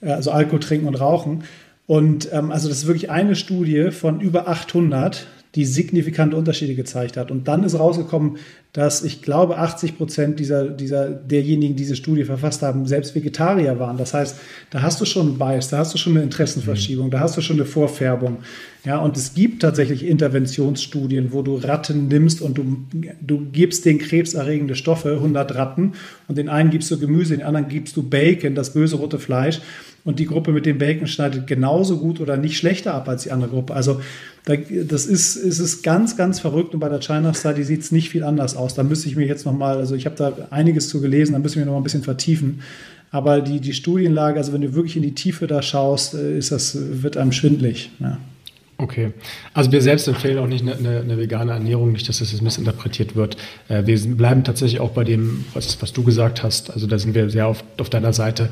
[0.00, 1.44] äh, also Alkohol trinken und rauchen.
[1.86, 7.16] Und ähm, also das ist wirklich eine Studie von über 800, die signifikante Unterschiede gezeigt
[7.16, 7.30] hat.
[7.30, 8.36] Und dann ist rausgekommen,
[8.74, 13.78] dass ich glaube, 80 Prozent dieser, dieser, derjenigen, die diese Studie verfasst haben, selbst Vegetarier
[13.78, 13.96] waren.
[13.96, 14.36] Das heißt,
[14.70, 17.10] da hast du schon einen Bias, da hast du schon eine Interessenverschiebung, mhm.
[17.10, 18.38] da hast du schon eine Vorfärbung.
[18.84, 22.84] Ja, und es gibt tatsächlich Interventionsstudien, wo du Ratten nimmst und du,
[23.20, 25.94] du gibst den krebserregende Stoffe, 100 Ratten,
[26.28, 29.60] und den einen gibst du Gemüse, den anderen gibst du Bacon, das böse rote Fleisch
[30.08, 33.30] und die Gruppe mit dem Bacon schneidet genauso gut oder nicht schlechter ab als die
[33.30, 33.74] andere Gruppe.
[33.74, 34.00] Also
[34.46, 38.08] das ist, ist es ganz, ganz verrückt und bei der China Study sieht es nicht
[38.08, 38.72] viel anders aus.
[38.72, 41.58] Da müsste ich mir jetzt nochmal, also ich habe da einiges zu gelesen, da müssen
[41.58, 42.62] wir noch mal ein bisschen vertiefen.
[43.10, 46.52] Aber die, die Studienlage, also wenn du wirklich in die Tiefe da schaust, äh, ist
[46.52, 47.90] das, wird einem schwindlig.
[48.00, 48.16] Ja.
[48.78, 49.12] Okay.
[49.52, 52.40] Also wir selbst empfehlen auch nicht eine, eine, eine, vegane Ernährung, nicht, dass das jetzt
[52.40, 53.36] missinterpretiert wird.
[53.68, 56.70] Äh, wir bleiben tatsächlich auch bei dem, was, was du gesagt hast.
[56.70, 58.48] Also da sind wir sehr auf, auf deiner Seite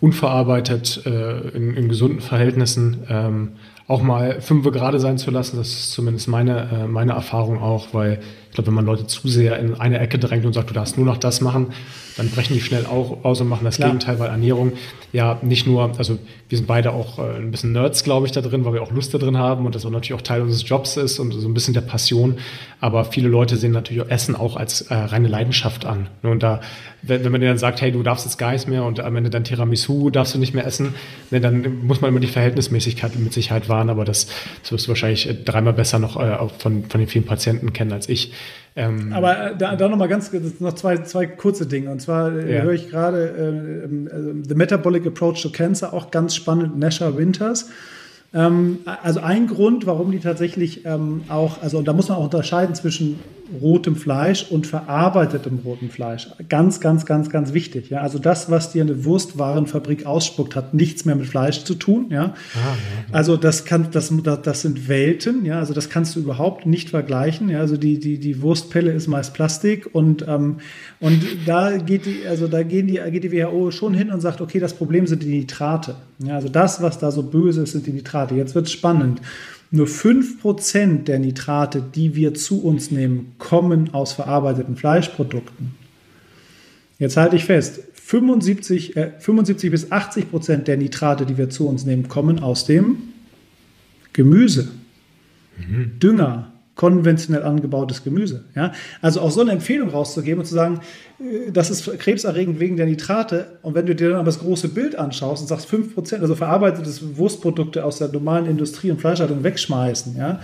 [0.00, 3.52] unverarbeitet, äh, in, in, gesunden Verhältnissen ähm,
[3.86, 5.56] auch mal fünf gerade sein zu lassen.
[5.56, 8.20] Das ist zumindest meine, äh, meine Erfahrung auch, weil
[8.54, 10.96] Ich glaube, wenn man Leute zu sehr in eine Ecke drängt und sagt, du darfst
[10.96, 11.72] nur noch das machen,
[12.16, 13.88] dann brechen die schnell auch aus und machen das Klar.
[13.88, 14.74] Gegenteil, weil Ernährung
[15.12, 18.40] ja nicht nur, also wir sind beide auch äh, ein bisschen Nerds, glaube ich, da
[18.40, 20.68] drin, weil wir auch Lust da drin haben und das auch natürlich auch Teil unseres
[20.68, 22.36] Jobs ist und so ein bisschen der Passion.
[22.80, 26.08] Aber viele Leute sehen natürlich auch Essen auch als äh, reine Leidenschaft an.
[26.22, 26.60] Und da,
[27.02, 29.16] wenn, wenn man denen dann sagt, hey, du darfst jetzt gar nichts mehr und am
[29.16, 30.94] Ende dein Tiramisu darfst du nicht mehr essen,
[31.30, 33.90] ne, dann muss man immer die Verhältnismäßigkeit mit Sicherheit wahren.
[33.90, 34.28] Aber das,
[34.62, 37.92] das wirst du wahrscheinlich äh, dreimal besser noch äh, von, von den vielen Patienten kennen
[37.92, 38.32] als ich.
[38.76, 41.90] Ähm, Aber äh, da, da noch mal ganz noch zwei, zwei kurze Dinge.
[41.90, 42.62] Und zwar äh, ja.
[42.62, 47.70] höre ich gerade äh, The Metabolic Approach to Cancer, auch ganz spannend, Nasha Winters.
[48.34, 52.74] Ähm, also ein Grund, warum die tatsächlich ähm, auch, also da muss man auch unterscheiden
[52.74, 53.20] zwischen
[53.60, 56.28] rotem Fleisch und verarbeitetem rotem Fleisch.
[56.48, 57.90] Ganz, ganz, ganz, ganz wichtig.
[57.90, 58.00] Ja?
[58.00, 62.06] Also das, was dir eine Wurstwarenfabrik ausspuckt, hat nichts mehr mit Fleisch zu tun.
[62.10, 62.34] Ja?
[62.54, 62.74] Ah, ja,
[63.12, 65.44] Also das kann, das, das sind Welten.
[65.44, 65.58] Ja?
[65.58, 67.48] Also das kannst du überhaupt nicht vergleichen.
[67.50, 67.60] Ja?
[67.60, 70.56] Also die, die, die Wurstpelle ist meist Plastik und, ähm,
[71.00, 74.40] und da geht die, also da gehen die, geht die WHO schon hin und sagt,
[74.40, 75.96] okay, das Problem sind die Nitrate.
[76.18, 76.36] Ja?
[76.36, 78.34] Also das, was da so böse ist, sind die Nitrate.
[78.34, 79.20] Jetzt wird es spannend.
[79.74, 85.74] Nur 5% der Nitrate, die wir zu uns nehmen, kommen aus verarbeiteten Fleischprodukten.
[87.00, 91.66] Jetzt halte ich fest, 75, äh, 75 bis 80 Prozent der Nitrate, die wir zu
[91.66, 92.98] uns nehmen, kommen aus dem
[94.12, 94.70] Gemüse,
[95.58, 95.98] mhm.
[95.98, 98.44] Dünger, konventionell angebautes Gemüse.
[98.54, 98.72] Ja?
[99.00, 100.80] Also auch so eine Empfehlung rauszugeben und zu sagen,
[101.20, 103.58] äh, das ist krebserregend wegen der Nitrate.
[103.62, 106.90] Und wenn du dir dann aber das große Bild anschaust und sagst, 5%, also verarbeitete
[107.16, 110.40] Wurstprodukte aus der normalen Industrie und Fleischhaltung wegschmeißen, ja?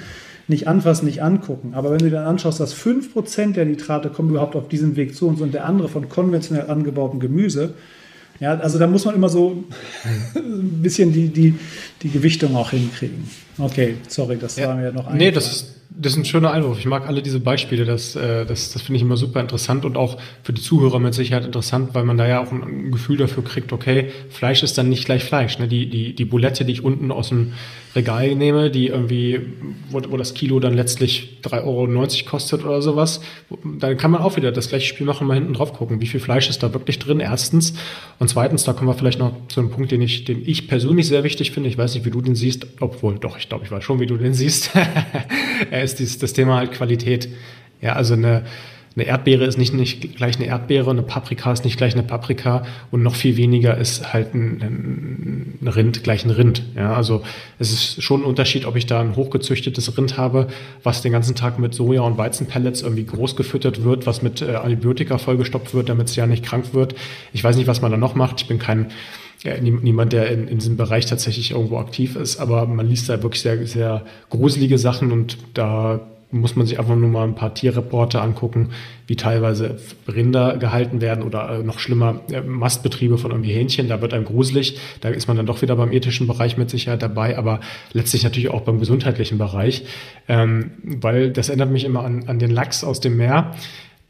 [0.47, 1.75] nicht anfassen, nicht angucken.
[1.75, 5.15] Aber wenn du dir dann anschaust, dass 5% der Nitrate kommen überhaupt auf diesem Weg
[5.15, 7.75] zu uns und der andere von konventionell angebautem Gemüse,
[8.41, 9.65] ja, also da muss man immer so
[10.35, 11.55] ein bisschen die, die,
[12.03, 13.29] die Gewichtung auch hinkriegen.
[13.59, 15.19] Okay, sorry, das ja, war mir noch ein.
[15.19, 16.79] Nee, das ist, das ist ein schöner Einwurf.
[16.79, 17.85] Ich mag alle diese Beispiele.
[17.85, 21.15] Das, äh, das, das finde ich immer super interessant und auch für die Zuhörer mit
[21.15, 24.89] Sicherheit interessant, weil man da ja auch ein Gefühl dafür kriegt, okay, Fleisch ist dann
[24.89, 25.59] nicht gleich Fleisch.
[25.59, 25.69] Ne?
[25.69, 27.53] Die, die, die Bulette, die ich unten aus dem
[27.95, 29.41] Regal nehme, die irgendwie,
[29.91, 33.21] wo, wo das Kilo dann letztlich 3,90 Euro kostet oder sowas,
[33.65, 36.21] dann kann man auch wieder das gleiche Spiel machen, mal hinten drauf gucken, wie viel
[36.21, 37.75] Fleisch ist da wirklich drin, erstens.
[38.21, 41.09] Und zweitens, da kommen wir vielleicht noch zu einem Punkt, den ich, den ich persönlich
[41.09, 41.69] sehr wichtig finde.
[41.69, 44.07] Ich weiß nicht, wie du den siehst, obwohl, doch, ich glaube, ich weiß schon, wie
[44.07, 44.71] du den siehst.
[45.71, 47.29] ist dieses, das Thema halt Qualität.
[47.81, 48.45] Ja, also eine,
[48.97, 52.65] eine Erdbeere ist nicht, nicht gleich eine Erdbeere, eine Paprika ist nicht gleich eine Paprika
[52.91, 56.65] und noch viel weniger ist halt ein, ein Rind gleich ein Rind.
[56.77, 57.23] Ja, also
[57.61, 60.49] es ist schon ein Unterschied, ob ich da ein hochgezüchtetes Rind habe,
[60.83, 64.57] was den ganzen Tag mit Soja- und Weizenpellets irgendwie groß gefüttert wird, was mit äh,
[64.57, 66.97] Antibiotika vollgestopft wird, damit es ja nicht krank wird.
[67.33, 68.41] Ich weiß nicht, was man da noch macht.
[68.41, 68.89] Ich bin kein
[69.43, 73.23] ja, niemand, der in, in diesem Bereich tatsächlich irgendwo aktiv ist, aber man liest da
[73.23, 76.01] wirklich sehr, sehr gruselige Sachen und da
[76.33, 78.71] muss man sich einfach nur mal ein paar Tierreporte angucken,
[79.07, 83.89] wie teilweise Rinder gehalten werden oder äh, noch schlimmer äh, Mastbetriebe von irgendwie Hähnchen.
[83.89, 84.79] Da wird einem gruselig.
[85.01, 87.61] Da ist man dann doch wieder beim ethischen Bereich mit Sicherheit dabei, aber
[87.93, 89.85] letztlich natürlich auch beim gesundheitlichen Bereich,
[90.29, 93.53] ähm, weil das erinnert mich immer an, an den Lachs aus dem Meer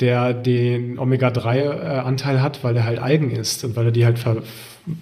[0.00, 4.42] der den Omega-3-Anteil hat, weil er halt Algen ist und weil er die halt ver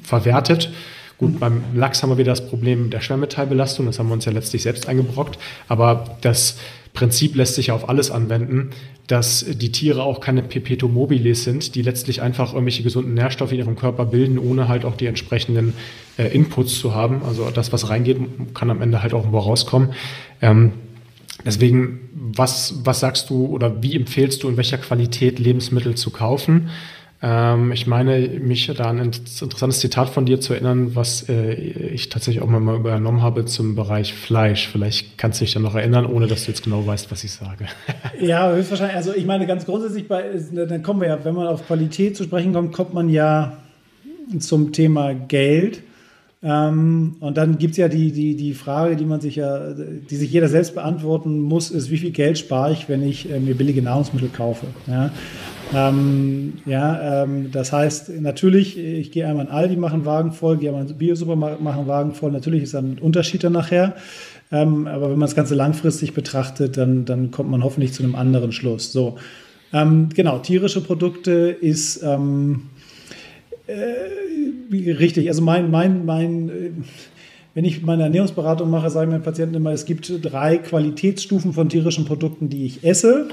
[0.03, 0.73] verwertet.
[1.19, 4.33] Gut, beim Lachs haben wir wieder das Problem der Schwermetallbelastung, das haben wir uns ja
[4.33, 6.59] letztlich selbst eingebrockt, aber das
[6.95, 8.71] Prinzip lässt sich ja auf alles anwenden,
[9.09, 13.59] dass die Tiere auch keine Perpetuum mobiles sind, die letztlich einfach irgendwelche gesunden Nährstoffe in
[13.59, 15.75] ihrem Körper bilden, ohne halt auch die entsprechenden
[16.19, 17.23] äh, Inputs zu haben.
[17.27, 18.19] Also das, was reingeht,
[18.55, 19.95] kann am Ende halt auch irgendwo rauskommen.
[20.43, 20.73] Ähm,
[21.49, 26.71] deswegen, was, was sagst du oder wie empfehlst du, in welcher Qualität Lebensmittel zu kaufen?
[27.21, 31.53] Ähm, ich meine, mich da an ein interessantes Zitat von dir zu erinnern, was äh,
[31.55, 34.69] ich tatsächlich auch mal übernommen habe zum Bereich Fleisch.
[34.69, 37.33] Vielleicht kannst du dich dann noch erinnern, ohne dass du jetzt genau weißt, was ich
[37.33, 37.67] sage.
[38.21, 38.97] ja, höchstwahrscheinlich.
[38.97, 42.25] Also ich meine, ganz grundsätzlich, bei, dann kommen wir ja, wenn man auf Qualität zu
[42.25, 43.57] sprechen kommt, kommt man ja
[44.39, 45.83] zum Thema Geld.
[46.41, 50.17] Ähm, und dann gibt es ja die, die, die Frage, die man sich ja, die
[50.17, 53.57] sich jeder selbst beantworten muss, ist, wie viel Geld spare ich, wenn ich äh, mir
[53.57, 54.67] billige Nahrungsmittel kaufe?
[54.87, 55.11] Ja?
[55.75, 60.59] Ähm, ja, ähm, das heißt, natürlich, ich gehe einmal in Aldi, mache einen Wagen voll,
[60.59, 62.31] gehe einmal in Biosupermarkt, mache einen Wagen voll.
[62.31, 63.97] Natürlich ist dann ein Unterschied dann nachher.
[64.51, 68.15] Ähm, aber wenn man das Ganze langfristig betrachtet, dann, dann kommt man hoffentlich zu einem
[68.15, 68.93] anderen Schluss.
[68.93, 69.19] So,
[69.73, 72.63] ähm, genau, tierische Produkte ist ähm,
[73.69, 75.29] äh, richtig.
[75.29, 76.71] Also mein, mein, mein, äh,
[77.55, 81.69] wenn ich meine Ernährungsberatung mache, sage ich meinen Patienten immer, es gibt drei Qualitätsstufen von
[81.69, 83.29] tierischen Produkten, die ich esse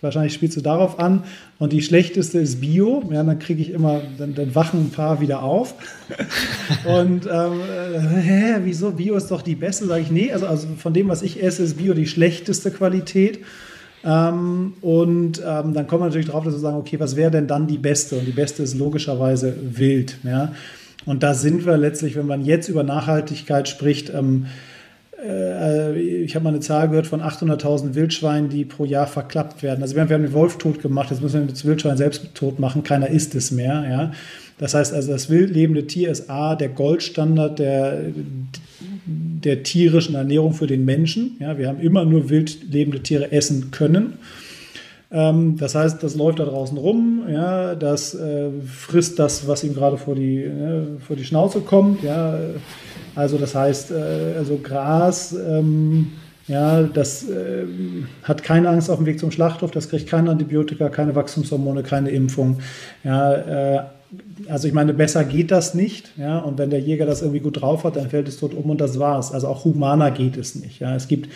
[0.00, 1.24] wahrscheinlich spielst du darauf an.
[1.58, 3.02] Und die schlechteste ist Bio.
[3.10, 5.74] Ja, dann kriege ich immer, dann, dann, wachen ein paar wieder auf.
[6.84, 8.92] und ähm, äh, hä, wieso?
[8.92, 9.86] Bio ist doch die beste.
[9.86, 13.40] Sage ich, nee, also, also von dem, was ich esse, ist Bio die schlechteste Qualität.
[14.04, 17.46] Ähm, und ähm, dann kommen wir natürlich drauf, dass wir sagen, okay, was wäre denn
[17.46, 18.16] dann die beste?
[18.16, 20.18] Und die beste ist logischerweise wild.
[20.24, 20.52] Ja?
[21.06, 24.46] Und da sind wir letztlich, wenn man jetzt über Nachhaltigkeit spricht, ähm,
[25.24, 29.82] äh, ich habe mal eine Zahl gehört von 800.000 Wildschweinen, die pro Jahr verklappt werden.
[29.82, 32.82] Also wir haben, den Wolf tot gemacht, jetzt müssen wir das Wildschwein selbst tot machen,
[32.82, 33.86] keiner isst es mehr.
[33.88, 34.12] Ja?
[34.58, 38.00] Das heißt also, das wild lebende Tier ist A, der Goldstandard der,
[39.08, 41.36] der tierischen Ernährung für den Menschen.
[41.40, 44.14] Ja, wir haben immer nur wild lebende Tiere essen können.
[45.10, 49.74] Ähm, das heißt, das läuft da draußen rum, ja, das äh, frisst das, was ihm
[49.74, 52.02] gerade vor die, äh, vor die Schnauze kommt.
[52.02, 52.38] Ja.
[53.14, 56.08] Also das heißt, äh, also Gras, ähm,
[56.46, 57.64] ja, das äh,
[58.22, 62.10] hat keine Angst auf dem Weg zum Schlachthof, das kriegt keine Antibiotika, keine Wachstumshormone, keine
[62.10, 62.58] Impfung.
[63.02, 63.82] Ja, äh,
[64.48, 66.12] also ich meine, besser geht das nicht.
[66.16, 66.38] Ja?
[66.38, 68.80] Und wenn der Jäger das irgendwie gut drauf hat, dann fällt es tot um und
[68.80, 69.32] das war's.
[69.32, 70.80] Also auch humaner geht es nicht.
[70.80, 70.94] Ja?
[70.94, 71.28] Es gibt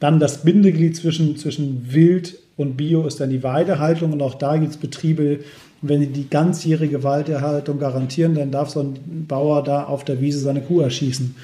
[0.00, 4.56] dann das Bindeglied zwischen, zwischen Wild und Bio ist dann die Weidehaltung und auch da
[4.56, 5.40] gibt es Betriebe,
[5.80, 10.38] wenn die die ganzjährige Weidehaltung garantieren, dann darf so ein Bauer da auf der Wiese
[10.38, 11.34] seine Kuh erschießen.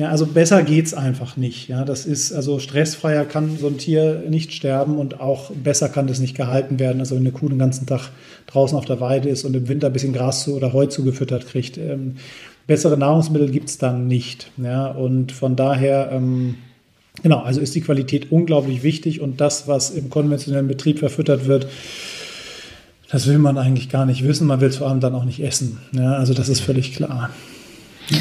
[0.00, 1.68] Ja, also besser geht es einfach nicht.
[1.68, 6.06] Ja, das ist, also stressfreier kann so ein Tier nicht sterben und auch besser kann
[6.06, 7.00] das nicht gehalten werden.
[7.00, 8.08] Also wenn eine Kuh den ganzen Tag
[8.46, 11.46] draußen auf der Weide ist und im Winter ein bisschen Gras zu, oder Heu zugefüttert
[11.46, 11.76] kriegt.
[11.76, 12.16] Ähm,
[12.66, 14.50] bessere Nahrungsmittel gibt es dann nicht.
[14.56, 16.54] Ja, und von daher, ähm,
[17.22, 21.66] genau, also ist die Qualität unglaublich wichtig und das, was im konventionellen Betrieb verfüttert wird,
[23.10, 24.46] das will man eigentlich gar nicht wissen.
[24.46, 25.76] Man will es vor allem dann auch nicht essen.
[25.92, 27.28] Ja, also das ist völlig klar.
[28.08, 28.18] Ja.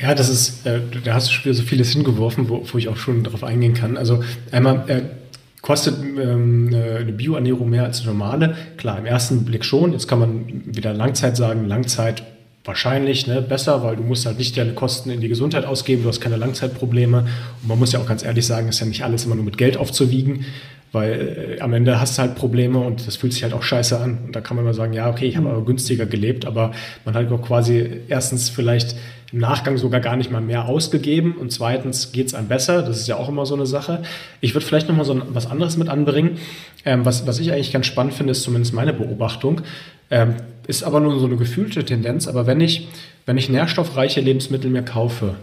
[0.00, 2.88] Ja, das ist, äh, da hast du schon wieder so vieles hingeworfen, wo, wo ich
[2.88, 3.96] auch schon darauf eingehen kann.
[3.96, 5.02] Also einmal äh,
[5.62, 8.56] kostet ähm, eine Bioernährung mehr als eine normale.
[8.76, 9.92] Klar, im ersten Blick schon.
[9.92, 12.22] Jetzt kann man wieder Langzeit sagen, Langzeit
[12.64, 16.08] wahrscheinlich ne, besser, weil du musst halt nicht deine Kosten in die Gesundheit ausgeben, du
[16.08, 17.26] hast keine Langzeitprobleme.
[17.62, 19.58] Und man muss ja auch ganz ehrlich sagen, ist ja nicht alles immer nur mit
[19.58, 20.44] Geld aufzuwiegen,
[20.92, 23.98] weil äh, am Ende hast du halt Probleme und das fühlt sich halt auch scheiße
[23.98, 24.18] an.
[24.26, 25.54] Und da kann man immer sagen, ja, okay, ich habe mhm.
[25.54, 26.72] aber günstiger gelebt, aber
[27.04, 28.96] man hat auch quasi erstens vielleicht
[29.34, 32.82] im Nachgang sogar gar nicht mal mehr ausgegeben und zweitens geht es einem besser.
[32.82, 34.04] Das ist ja auch immer so eine Sache.
[34.40, 36.38] Ich würde vielleicht noch mal so was anderes mit anbringen.
[36.84, 39.62] Ähm, was, was ich eigentlich ganz spannend finde, ist zumindest meine Beobachtung.
[40.08, 40.34] Ähm,
[40.68, 42.28] ist aber nur so eine gefühlte Tendenz.
[42.28, 42.86] Aber wenn ich,
[43.26, 45.34] wenn ich nährstoffreiche Lebensmittel mir kaufe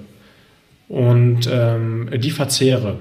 [0.88, 2.98] und ähm, die verzehre,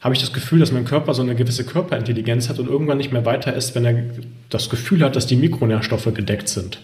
[0.00, 3.12] habe ich das Gefühl, dass mein Körper so eine gewisse Körperintelligenz hat und irgendwann nicht
[3.12, 4.02] mehr weiter ist, wenn er
[4.50, 6.80] das Gefühl hat, dass die Mikronährstoffe gedeckt sind.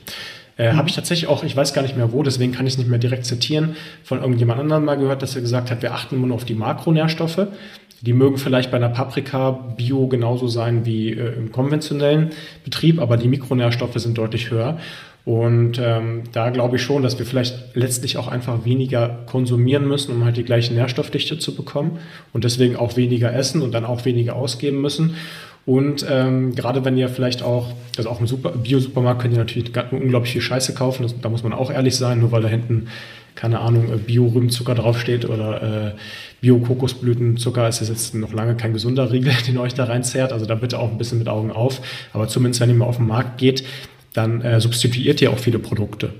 [0.58, 0.76] Äh, mhm.
[0.76, 2.90] Habe ich tatsächlich auch, ich weiß gar nicht mehr wo, deswegen kann ich es nicht
[2.90, 6.34] mehr direkt zitieren, von irgendjemand anderem mal gehört, dass er gesagt hat, wir achten nur
[6.34, 7.46] auf die Makronährstoffe.
[8.00, 12.30] Die mögen vielleicht bei einer Paprika bio genauso sein wie äh, im konventionellen
[12.64, 14.78] Betrieb, aber die Mikronährstoffe sind deutlich höher.
[15.24, 20.14] Und ähm, da glaube ich schon, dass wir vielleicht letztlich auch einfach weniger konsumieren müssen,
[20.14, 21.98] um halt die gleiche Nährstoffdichte zu bekommen
[22.32, 25.16] und deswegen auch weniger essen und dann auch weniger ausgeben müssen.
[25.68, 29.70] Und ähm, gerade wenn ihr vielleicht auch, also auch im Super Bio-Supermarkt könnt ihr natürlich
[29.90, 32.88] unglaublich viel Scheiße kaufen, das, da muss man auch ehrlich sein, nur weil da hinten,
[33.34, 35.92] keine Ahnung, äh, Bio-Rübenzucker draufsteht oder äh,
[36.40, 40.32] Bio-Kokosblütenzucker ist das jetzt noch lange kein gesunder Riegel, den euch da reinzerrt.
[40.32, 41.82] Also da bitte auch ein bisschen mit Augen auf.
[42.14, 43.62] Aber zumindest, wenn ihr mal auf den Markt geht,
[44.14, 46.14] dann äh, substituiert ihr auch viele Produkte.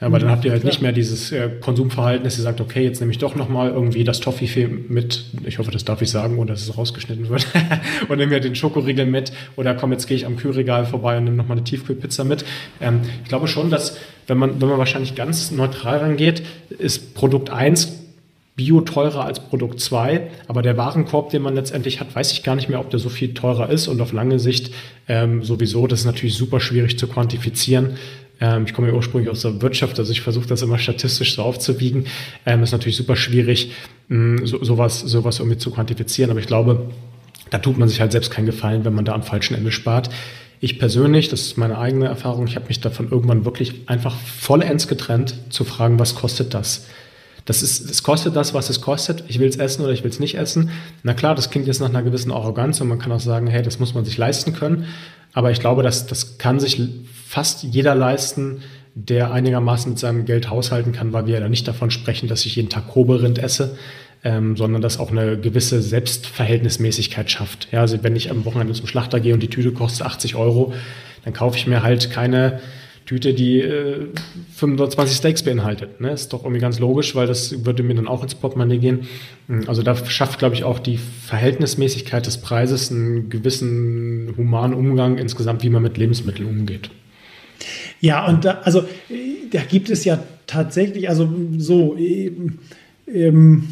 [0.00, 2.84] Ja, aber dann habt ihr halt nicht mehr dieses äh, Konsumverhalten, dass ihr sagt, okay,
[2.84, 6.38] jetzt nehme ich doch nochmal irgendwie das Toffifee mit, ich hoffe, das darf ich sagen,
[6.38, 7.48] ohne dass es rausgeschnitten wird,
[8.08, 11.24] und nehme mir den Schokoriegel mit, oder komm, jetzt gehe ich am Kühlregal vorbei und
[11.24, 12.44] nehme nochmal eine Tiefkühlpizza mit.
[12.80, 16.42] Ähm, ich glaube schon, dass, wenn man, wenn man wahrscheinlich ganz neutral rangeht,
[16.78, 17.98] ist Produkt 1
[18.58, 22.56] Bio teurer als Produkt 2, aber der Warenkorb, den man letztendlich hat, weiß ich gar
[22.56, 23.86] nicht mehr, ob der so viel teurer ist.
[23.86, 24.74] Und auf lange Sicht
[25.06, 27.98] ähm, sowieso, das ist natürlich super schwierig zu quantifizieren.
[28.40, 31.42] Ähm, ich komme ja ursprünglich aus der Wirtschaft, also ich versuche das immer statistisch so
[31.42, 32.06] aufzuwiegen.
[32.46, 33.72] Ähm, ist natürlich super schwierig,
[34.08, 36.90] mh, so, sowas, sowas irgendwie zu quantifizieren, aber ich glaube,
[37.50, 40.10] da tut man sich halt selbst keinen Gefallen, wenn man da am falschen Ende spart.
[40.60, 44.88] Ich persönlich, das ist meine eigene Erfahrung, ich habe mich davon irgendwann wirklich einfach vollends
[44.88, 46.86] getrennt, zu fragen, was kostet das?
[47.44, 49.24] Das ist, es kostet das, was es kostet.
[49.28, 50.68] Ich will es essen oder ich will es nicht essen.
[51.02, 53.62] Na klar, das klingt jetzt nach einer gewissen Arroganz und man kann auch sagen, hey,
[53.62, 54.84] das muss man sich leisten können.
[55.32, 56.78] Aber ich glaube, dass das kann sich
[57.28, 58.62] fast jeder leisten,
[58.94, 62.56] der einigermaßen mit seinem Geld haushalten kann, weil wir ja nicht davon sprechen, dass ich
[62.56, 63.76] jeden Tag Koberind esse,
[64.24, 67.68] ähm, sondern dass auch eine gewisse Selbstverhältnismäßigkeit schafft.
[67.70, 70.72] Ja, also wenn ich am Wochenende zum Schlachter gehe und die Tüte kostet 80 Euro,
[71.24, 72.60] dann kaufe ich mir halt keine
[73.04, 74.06] Tüte, die äh,
[74.54, 76.00] 25 Steaks beinhaltet.
[76.00, 76.10] Ne?
[76.12, 79.06] Ist doch irgendwie ganz logisch, weil das würde mir dann auch ins Portemonnaie gehen.
[79.66, 85.62] Also da schafft, glaube ich, auch die Verhältnismäßigkeit des Preises einen gewissen humanen Umgang insgesamt,
[85.62, 86.88] wie man mit Lebensmitteln umgeht.
[88.00, 88.84] Ja, und da, also
[89.50, 91.96] da gibt es ja tatsächlich, also so,
[93.06, 93.68] ähm,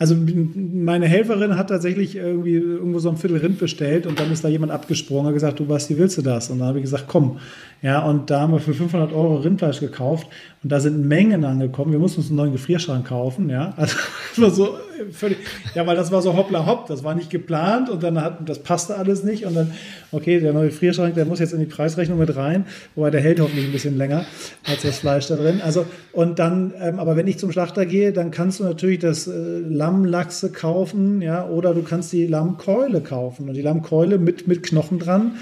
[0.00, 0.14] Also
[0.54, 4.48] meine Helferin hat tatsächlich irgendwie irgendwo so ein Viertel Rind bestellt und dann ist da
[4.48, 6.50] jemand abgesprungen und gesagt, du Basti, willst du das?
[6.50, 7.40] Und dann habe ich gesagt, komm.
[7.82, 10.28] Ja, und da haben wir für 500 Euro Rindfleisch gekauft
[10.62, 11.90] und da sind Mengen angekommen.
[11.90, 13.74] Wir mussten uns einen neuen Gefrierschrank kaufen, ja.
[13.76, 13.96] Also
[14.50, 14.78] so
[15.12, 15.38] völlig,
[15.74, 18.60] ja, weil das war so hoppla hopp, das war nicht geplant und dann hat, das
[18.60, 19.72] passte alles nicht und dann,
[20.12, 23.40] okay, der neue Gefrierschrank, der muss jetzt in die Preisrechnung mit rein, wobei der hält
[23.40, 24.24] hoffentlich ein bisschen länger
[24.64, 25.60] als das Fleisch da drin.
[25.62, 29.26] Also, und dann, ähm, aber wenn ich zum Schlachter gehe, dann kannst du natürlich das
[29.26, 34.62] äh, Lammlachse kaufen, ja, oder du kannst die Lammkeule kaufen und die Lammkeule mit, mit
[34.62, 35.32] Knochen dran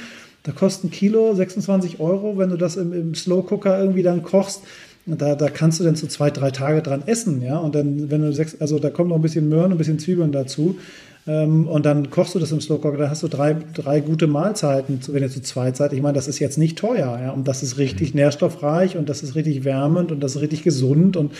[0.46, 4.22] da kostet ein Kilo 26 Euro, wenn du das im, im Slow Cooker irgendwie dann
[4.22, 4.62] kochst.
[5.06, 7.58] Da, da kannst du dann so zwei, drei Tage dran essen, ja.
[7.58, 10.32] Und dann, wenn du sechs, also da kommt noch ein bisschen Möhren, ein bisschen Zwiebeln
[10.32, 10.78] dazu.
[11.28, 14.26] Ähm, und dann kochst du das im Slow Cooker, dann hast du drei, drei gute
[14.26, 15.92] Mahlzeiten, wenn ihr zu zweit seid.
[15.92, 17.30] Ich meine, das ist jetzt nicht teuer, ja.
[17.30, 18.20] Und das ist richtig mhm.
[18.20, 21.32] nährstoffreich und das ist richtig wärmend und das ist richtig gesund und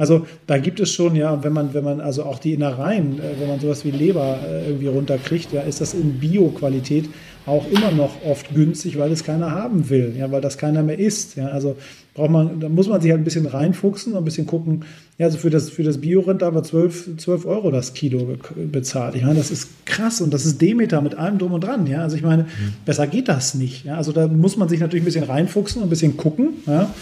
[0.00, 3.38] also da gibt es schon, ja, wenn man, wenn man also auch die Innereien, äh,
[3.38, 7.10] wenn man sowas wie Leber äh, irgendwie runterkriegt, ja, ist das in Bio-Qualität
[7.44, 10.98] auch immer noch oft günstig, weil es keiner haben will, ja, weil das keiner mehr
[10.98, 11.36] isst.
[11.36, 11.48] Ja.
[11.48, 11.76] Also
[12.14, 14.86] braucht man, da muss man sich halt ein bisschen reinfuchsen und ein bisschen gucken.
[15.18, 18.38] Ja, also für das, für das Bio-Rind haben wir 12, 12 Euro das Kilo
[18.72, 19.16] bezahlt.
[19.16, 21.86] Ich meine, das ist krass und das ist Demeter mit allem drum und dran.
[21.86, 22.72] Ja, also ich meine, mhm.
[22.86, 23.84] besser geht das nicht.
[23.84, 26.54] Ja, also da muss man sich natürlich ein bisschen reinfuchsen und ein bisschen gucken.
[26.66, 26.94] Ja.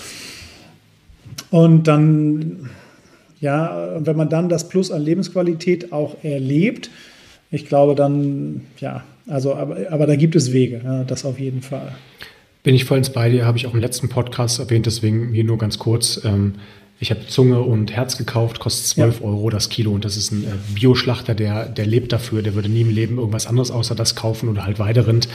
[1.50, 2.68] Und dann
[3.40, 6.90] ja, und wenn man dann das Plus an Lebensqualität auch erlebt,
[7.50, 11.62] ich glaube dann, ja, also, aber, aber da gibt es Wege, ja, das auf jeden
[11.62, 11.94] Fall.
[12.62, 15.58] Bin ich vollends bei dir, habe ich auch im letzten Podcast erwähnt, deswegen hier nur
[15.58, 16.20] ganz kurz.
[16.24, 16.54] Ähm,
[17.00, 19.26] ich habe Zunge und Herz gekauft, kostet 12 ja.
[19.26, 19.92] Euro das Kilo.
[19.92, 23.18] Und das ist ein äh, Bioschlachter, der, der lebt dafür, der würde nie im Leben
[23.18, 25.28] irgendwas anderes außer das kaufen oder halt Weiderind.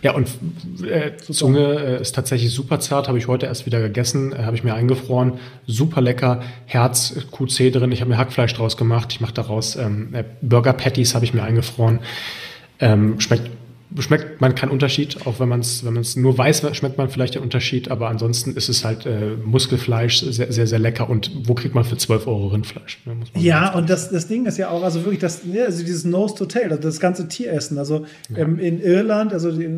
[0.00, 0.28] Ja, und
[0.82, 4.56] äh, Zunge äh, ist tatsächlich super zart, habe ich heute erst wieder gegessen, äh, habe
[4.56, 5.34] ich mir eingefroren,
[5.66, 10.14] super lecker, Herz, QC drin, ich habe mir Hackfleisch draus gemacht, ich mache daraus ähm,
[10.14, 11.98] äh, Burger Patties habe ich mir eingefroren.
[12.82, 13.50] Ähm, schmeckt
[13.98, 17.34] schmeckt man keinen Unterschied, auch wenn man es wenn man's nur weiß, schmeckt man vielleicht
[17.34, 21.10] den Unterschied, aber ansonsten ist es halt äh, Muskelfleisch sehr, sehr, sehr lecker.
[21.10, 22.98] Und wo kriegt man für 12 Euro Rindfleisch?
[23.04, 26.04] Ne, ja, und das, das Ding ist ja auch, also wirklich das, ja, also dieses
[26.04, 27.78] Nose to Tail, also das ganze Tieressen.
[27.78, 28.38] Also ja.
[28.38, 29.68] ähm, in Irland, also die äh,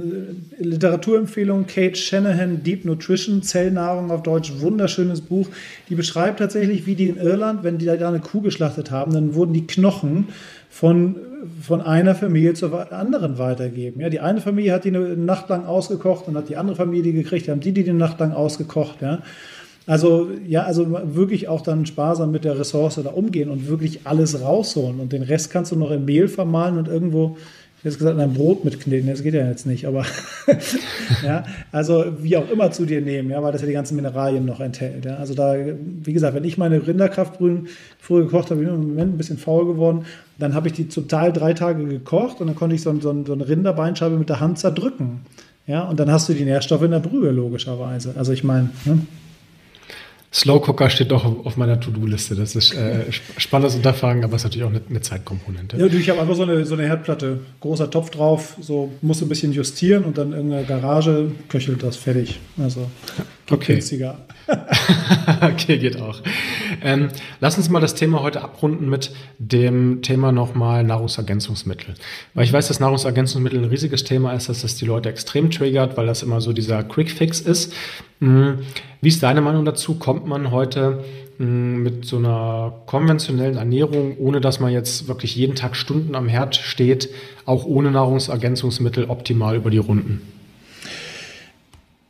[0.58, 5.48] Literaturempfehlung Kate Shanahan, Deep Nutrition, Zellnahrung auf Deutsch, wunderschönes Buch.
[5.88, 9.34] Die beschreibt tatsächlich, wie die in Irland, wenn die da eine Kuh geschlachtet haben, dann
[9.34, 10.28] wurden die Knochen
[10.68, 11.16] von,
[11.60, 14.00] von einer Familie zur anderen weitergeben.
[14.00, 17.02] Ja, die eine Familie hat die eine Nacht lang ausgekocht und hat die andere Familie
[17.02, 19.02] die gekriegt, haben die die eine Nacht lang ausgekocht.
[19.02, 19.20] Ja.
[19.86, 24.40] Also ja, also wirklich auch dann sparsam mit der Ressource da umgehen und wirklich alles
[24.40, 27.36] rausholen und den Rest kannst du noch in Mehl vermahlen und irgendwo
[27.84, 30.04] hätte gesagt, ein Brot mitkneten, das geht ja jetzt nicht, aber
[31.24, 34.44] ja, also wie auch immer zu dir nehmen, ja, weil das ja die ganzen Mineralien
[34.44, 35.04] noch enthält.
[35.04, 35.16] Ja.
[35.16, 37.66] Also da, wie gesagt, wenn ich meine Rinderkraftbrühen
[37.98, 40.04] früher gekocht habe, bin ich im Moment ein bisschen faul geworden,
[40.38, 43.32] dann habe ich die Teil drei Tage gekocht und dann konnte ich so, so, so
[43.32, 45.20] eine Rinderbeinscheibe mit der Hand zerdrücken.
[45.66, 48.14] Ja, und dann hast du die Nährstoffe in der Brühe, logischerweise.
[48.16, 48.98] Also ich meine, ne?
[50.34, 52.34] Slow Cooker steht doch auf meiner To-Do-Liste.
[52.34, 53.04] Das ist äh,
[53.36, 55.76] spannendes Unterfangen, aber es ist natürlich auch eine, eine Zeitkomponente.
[55.76, 59.20] Ja, du, ich habe einfach so eine, so eine Herdplatte, großer Topf drauf, so muss
[59.20, 62.40] ein bisschen justieren und dann in der Garage köchelt das fertig.
[62.56, 62.88] Also
[63.50, 63.74] okay.
[63.74, 64.18] günstiger.
[65.40, 66.20] okay, geht auch.
[66.82, 67.08] Ähm,
[67.40, 71.94] lass uns mal das Thema heute abrunden mit dem Thema nochmal Nahrungsergänzungsmittel.
[72.34, 75.96] Weil ich weiß, dass Nahrungsergänzungsmittel ein riesiges Thema ist, dass das die Leute extrem triggert,
[75.96, 77.72] weil das immer so dieser Quick Fix ist.
[78.20, 78.60] Mhm.
[79.00, 79.94] Wie ist deine Meinung dazu?
[79.94, 81.04] Kommt man heute
[81.38, 86.28] mhm, mit so einer konventionellen Ernährung, ohne dass man jetzt wirklich jeden Tag Stunden am
[86.28, 87.08] Herd steht,
[87.46, 90.41] auch ohne Nahrungsergänzungsmittel optimal über die Runden?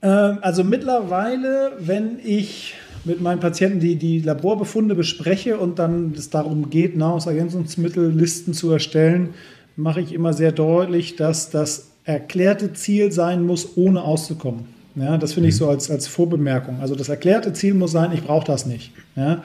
[0.03, 6.31] Ähm, also mittlerweile, wenn ich mit meinen Patienten die, die Laborbefunde bespreche und dann es
[6.31, 9.31] darum geht, Nahrungsergänzungsmittellisten zu erstellen,
[9.77, 14.67] mache ich immer sehr deutlich, dass das erklärte Ziel sein muss, ohne auszukommen.
[14.95, 15.59] Ja, das finde ich mhm.
[15.59, 16.81] so als, als Vorbemerkung.
[16.81, 18.93] Also das erklärte Ziel muss sein, ich brauche das nicht.
[19.17, 19.43] Ja.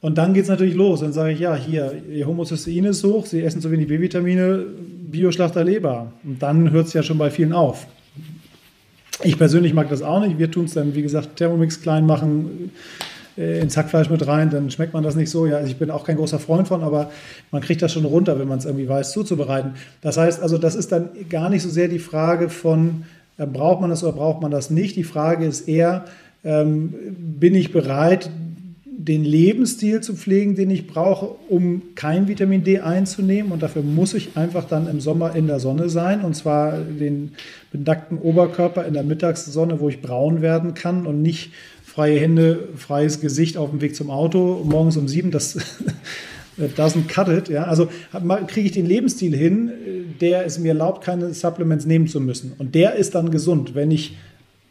[0.00, 1.00] Und dann geht es natürlich los.
[1.00, 4.64] Dann sage ich, ja, hier, Ihr Homozystein ist hoch, Sie essen zu wenig B-Vitamine,
[5.10, 6.12] Bioschlachter Leber.
[6.24, 7.86] Und dann hört es ja schon bei vielen auf.
[9.22, 10.38] Ich persönlich mag das auch nicht.
[10.38, 12.70] Wir tun es dann, wie gesagt, Thermomix klein machen,
[13.38, 15.46] äh, ins Hackfleisch mit rein, dann schmeckt man das nicht so.
[15.46, 17.10] Ja, also ich bin auch kein großer Freund von, aber
[17.50, 19.72] man kriegt das schon runter, wenn man es irgendwie weiß, zuzubereiten.
[20.00, 23.04] Das heißt also, das ist dann gar nicht so sehr die Frage von,
[23.38, 24.96] äh, braucht man das oder braucht man das nicht.
[24.96, 26.04] Die Frage ist eher,
[26.44, 28.30] ähm, bin ich bereit,
[28.98, 33.52] den Lebensstil zu pflegen, den ich brauche, um kein Vitamin D einzunehmen.
[33.52, 36.22] Und dafür muss ich einfach dann im Sommer in der Sonne sein.
[36.22, 37.32] Und zwar den
[37.70, 41.52] benackten Oberkörper in der Mittagssonne, wo ich braun werden kann und nicht
[41.84, 45.30] freie Hände, freies Gesicht auf dem Weg zum Auto morgens um sieben.
[45.30, 45.58] Das
[46.58, 47.48] doesn't cut it.
[47.48, 47.64] Ja?
[47.64, 47.88] Also
[48.46, 49.70] kriege ich den Lebensstil hin,
[50.20, 52.52] der es mir erlaubt, keine Supplements nehmen zu müssen.
[52.56, 53.74] Und der ist dann gesund.
[53.74, 54.16] Wenn ich,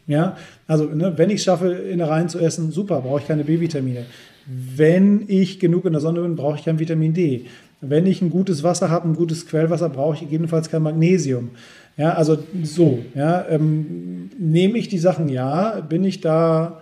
[0.06, 0.36] ja,
[0.66, 4.06] also ne, wenn ich schaffe, Innereien zu essen, super, brauche ich keine B-Vitamine.
[4.46, 7.46] Wenn ich genug in der Sonne bin, brauche ich kein Vitamin D.
[7.80, 11.50] Wenn ich ein gutes Wasser habe, ein gutes Quellwasser, brauche ich gegebenenfalls kein Magnesium.
[11.96, 16.80] Ja, also so, ja, ähm, nehme ich die Sachen ja, bin ich da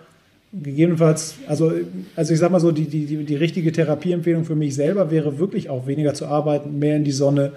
[0.53, 1.71] gegebenenfalls, also,
[2.15, 5.39] also ich sag mal so, die, die, die, die richtige Therapieempfehlung für mich selber wäre
[5.39, 7.53] wirklich auch weniger zu arbeiten, mehr in die Sonne,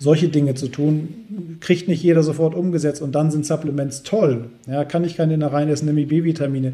[0.00, 1.58] solche Dinge zu tun.
[1.60, 4.46] Kriegt nicht jeder sofort umgesetzt und dann sind Supplements toll.
[4.66, 6.72] Ja, kann ich keine rein essen, nämlich B-Vitamine.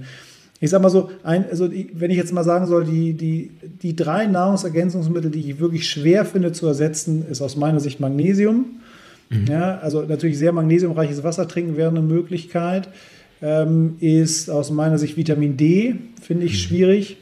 [0.61, 3.51] Ich sag mal so, ein, also wenn ich jetzt mal sagen soll, die, die,
[3.83, 8.65] die drei Nahrungsergänzungsmittel, die ich wirklich schwer finde zu ersetzen, ist aus meiner Sicht Magnesium.
[9.29, 9.47] Mhm.
[9.51, 12.89] Ja, also natürlich sehr magnesiumreiches Wasser trinken wäre eine Möglichkeit
[13.43, 16.57] ähm, ist aus meiner Sicht Vitamin D, finde ich mhm.
[16.57, 17.17] schwierig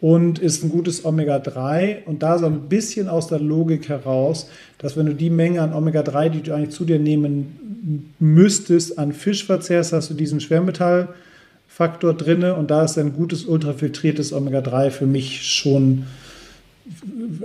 [0.00, 2.04] und ist ein gutes Omega-3.
[2.06, 4.48] Und da so ein bisschen aus der Logik heraus,
[4.78, 9.12] dass wenn du die Menge an Omega-3, die du eigentlich zu dir nehmen müsstest, an
[9.12, 15.06] Fisch verzehrst, hast du diesen Schwermetallfaktor drin und da ist ein gutes ultrafiltriertes Omega-3 für
[15.06, 16.04] mich schon,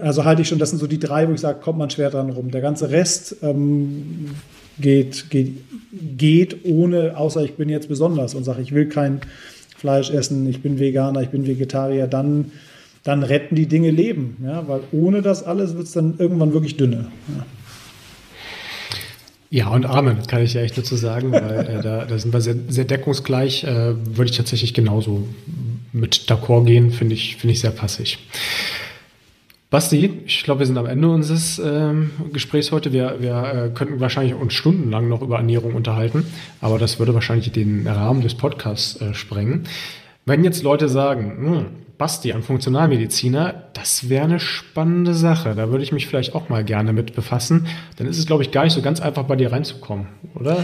[0.01, 2.10] also halte ich schon, das sind so die drei, wo ich sage, kommt man schwer
[2.10, 2.51] dran rum.
[2.51, 4.32] Der ganze Rest ähm,
[4.80, 5.58] geht, geht,
[6.18, 9.22] geht ohne, außer ich bin jetzt besonders und sage, ich will kein
[9.76, 12.51] Fleisch essen, ich bin Veganer, ich bin Vegetarier, dann,
[13.03, 14.38] dann retten die Dinge Leben.
[14.43, 14.67] Ja?
[14.67, 17.07] Weil ohne das alles wird es dann irgendwann wirklich dünne.
[17.36, 17.45] Ja.
[19.51, 22.41] Ja, und Amen, kann ich ja echt dazu sagen, weil äh, da, da, sind wir
[22.41, 23.63] sehr, sehr deckungsgleich.
[23.63, 25.28] Äh, würde ich tatsächlich genauso
[25.93, 28.17] mit d'accord gehen, finde ich, find ich sehr passig.
[29.70, 32.93] Basti, ich glaube, wir sind am Ende unseres ähm, Gesprächs heute.
[32.93, 36.26] Wir, wir äh, könnten wahrscheinlich uns stundenlang noch über Ernährung unterhalten,
[36.61, 39.63] aber das würde wahrscheinlich den Rahmen des Podcasts äh, sprengen.
[40.26, 41.66] Wenn jetzt Leute sagen, hm,
[41.97, 45.55] Basti, ein Funktionalmediziner, das wäre eine spannende Sache.
[45.55, 47.68] Da würde ich mich vielleicht auch mal gerne mit befassen.
[47.97, 50.63] Dann ist es, glaube ich, gar nicht so ganz einfach, bei dir reinzukommen, oder?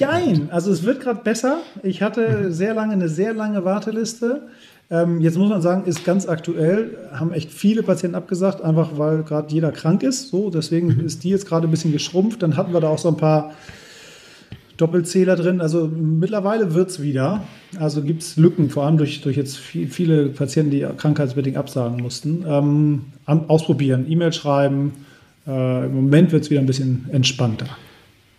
[0.00, 1.58] Nein, also es wird gerade besser.
[1.82, 2.52] Ich hatte mhm.
[2.52, 4.48] sehr lange eine sehr lange Warteliste.
[4.90, 9.22] Ähm, jetzt muss man sagen, ist ganz aktuell, haben echt viele Patienten abgesagt, einfach weil
[9.22, 10.28] gerade jeder krank ist.
[10.28, 11.06] So, deswegen mhm.
[11.06, 12.42] ist die jetzt gerade ein bisschen geschrumpft.
[12.42, 13.52] Dann hatten wir da auch so ein paar
[14.76, 15.60] Doppelzähler drin.
[15.60, 17.44] Also mittlerweile wird es wieder.
[17.78, 22.02] Also gibt es Lücken, vor allem durch, durch jetzt viel, viele Patienten, die krankheitsbedingt absagen
[22.02, 22.44] mussten.
[22.46, 24.92] Ähm, ausprobieren, E-Mail schreiben.
[25.46, 27.66] Äh, Im Moment wird es wieder ein bisschen entspannter.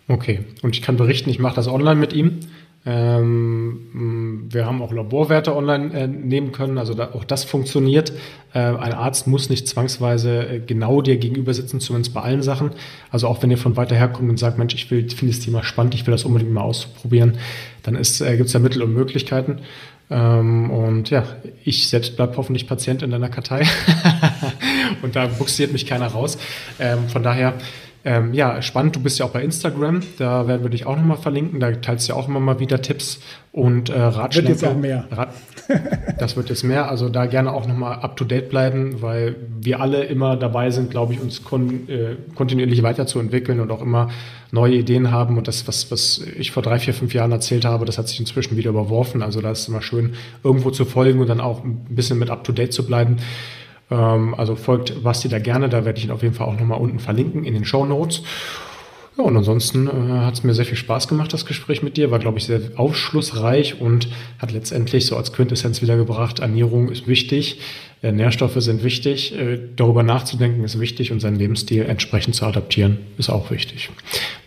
[0.06, 2.40] Okay, und ich kann berichten, ich mache das online mit ihm.
[2.86, 8.12] Ähm, wir haben auch Laborwerte online äh, nehmen können, also da, auch das funktioniert.
[8.52, 12.72] Äh, ein Arzt muss nicht zwangsweise äh, genau dir gegenüber sitzen, zumindest bei allen Sachen.
[13.10, 15.64] Also auch wenn ihr von weiter her kommt und sagt, Mensch, ich finde das Thema
[15.64, 17.38] spannend, ich will das unbedingt mal ausprobieren,
[17.82, 19.60] dann äh, gibt es ja Mittel und Möglichkeiten.
[20.10, 21.24] Ähm, und ja,
[21.64, 23.62] ich selbst bleibe hoffentlich Patient in deiner Kartei
[25.02, 26.36] und da buxiert mich keiner raus.
[26.78, 27.54] Ähm, von daher
[28.06, 28.96] ähm, ja, spannend.
[28.96, 30.00] Du bist ja auch bei Instagram.
[30.18, 31.58] Da werden wir dich auch nochmal verlinken.
[31.58, 34.48] Da teilst du ja auch immer mal wieder Tipps und äh, Ratschläge.
[34.48, 35.06] Wird jetzt auch mehr.
[35.10, 35.30] Rat
[36.18, 36.90] das wird jetzt mehr.
[36.90, 40.90] Also da gerne auch nochmal up to date bleiben, weil wir alle immer dabei sind,
[40.90, 44.10] glaube ich, uns kon äh, kontinuierlich weiterzuentwickeln und auch immer
[44.52, 45.38] neue Ideen haben.
[45.38, 48.20] Und das, was, was ich vor drei, vier, fünf Jahren erzählt habe, das hat sich
[48.20, 49.22] inzwischen wieder überworfen.
[49.22, 52.28] Also da ist es immer schön, irgendwo zu folgen und dann auch ein bisschen mit
[52.28, 53.16] up to date zu bleiben.
[53.94, 56.80] Ähm, also folgt Basti da gerne, da werde ich ihn auf jeden Fall auch nochmal
[56.80, 58.22] unten verlinken in den Show Notes.
[59.16, 62.10] Ja, und ansonsten äh, hat es mir sehr viel Spaß gemacht, das Gespräch mit dir.
[62.10, 67.60] War, glaube ich, sehr aufschlussreich und hat letztendlich so als Quintessenz wiedergebracht, Ernährung ist wichtig,
[68.02, 72.98] äh, Nährstoffe sind wichtig, äh, darüber nachzudenken ist wichtig und seinen Lebensstil entsprechend zu adaptieren
[73.16, 73.90] ist auch wichtig.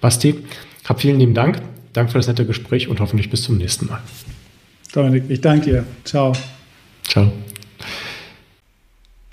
[0.01, 0.35] Basti,
[0.83, 1.61] hab vielen lieben Dank.
[1.93, 4.01] Danke für das nette Gespräch und hoffentlich bis zum nächsten Mal.
[4.93, 5.85] Dominik, ich danke dir.
[6.03, 6.33] Ciao.
[7.03, 7.31] Ciao.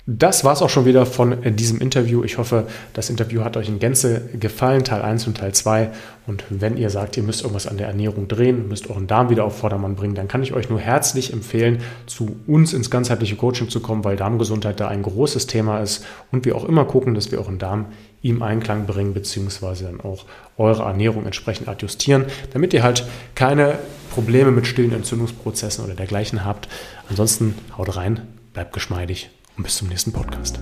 [0.07, 2.23] Das war es auch schon wieder von diesem Interview.
[2.23, 5.89] Ich hoffe, das Interview hat euch in Gänze gefallen, Teil 1 und Teil 2.
[6.27, 9.45] Und wenn ihr sagt, ihr müsst irgendwas an der Ernährung drehen, müsst euren Darm wieder
[9.45, 13.67] auf Vordermann bringen, dann kann ich euch nur herzlich empfehlen, zu uns ins ganzheitliche Coaching
[13.67, 17.31] zu kommen, weil Darmgesundheit da ein großes Thema ist und wir auch immer gucken, dass
[17.31, 17.87] wir euren Darm
[18.21, 20.25] im Einklang bringen, beziehungsweise dann auch
[20.55, 23.79] eure Ernährung entsprechend adjustieren, damit ihr halt keine
[24.11, 26.69] Probleme mit stillen Entzündungsprozessen oder dergleichen habt.
[27.09, 28.21] Ansonsten haut rein,
[28.53, 30.59] bleibt geschmeidig und bis zum nächsten Podcast.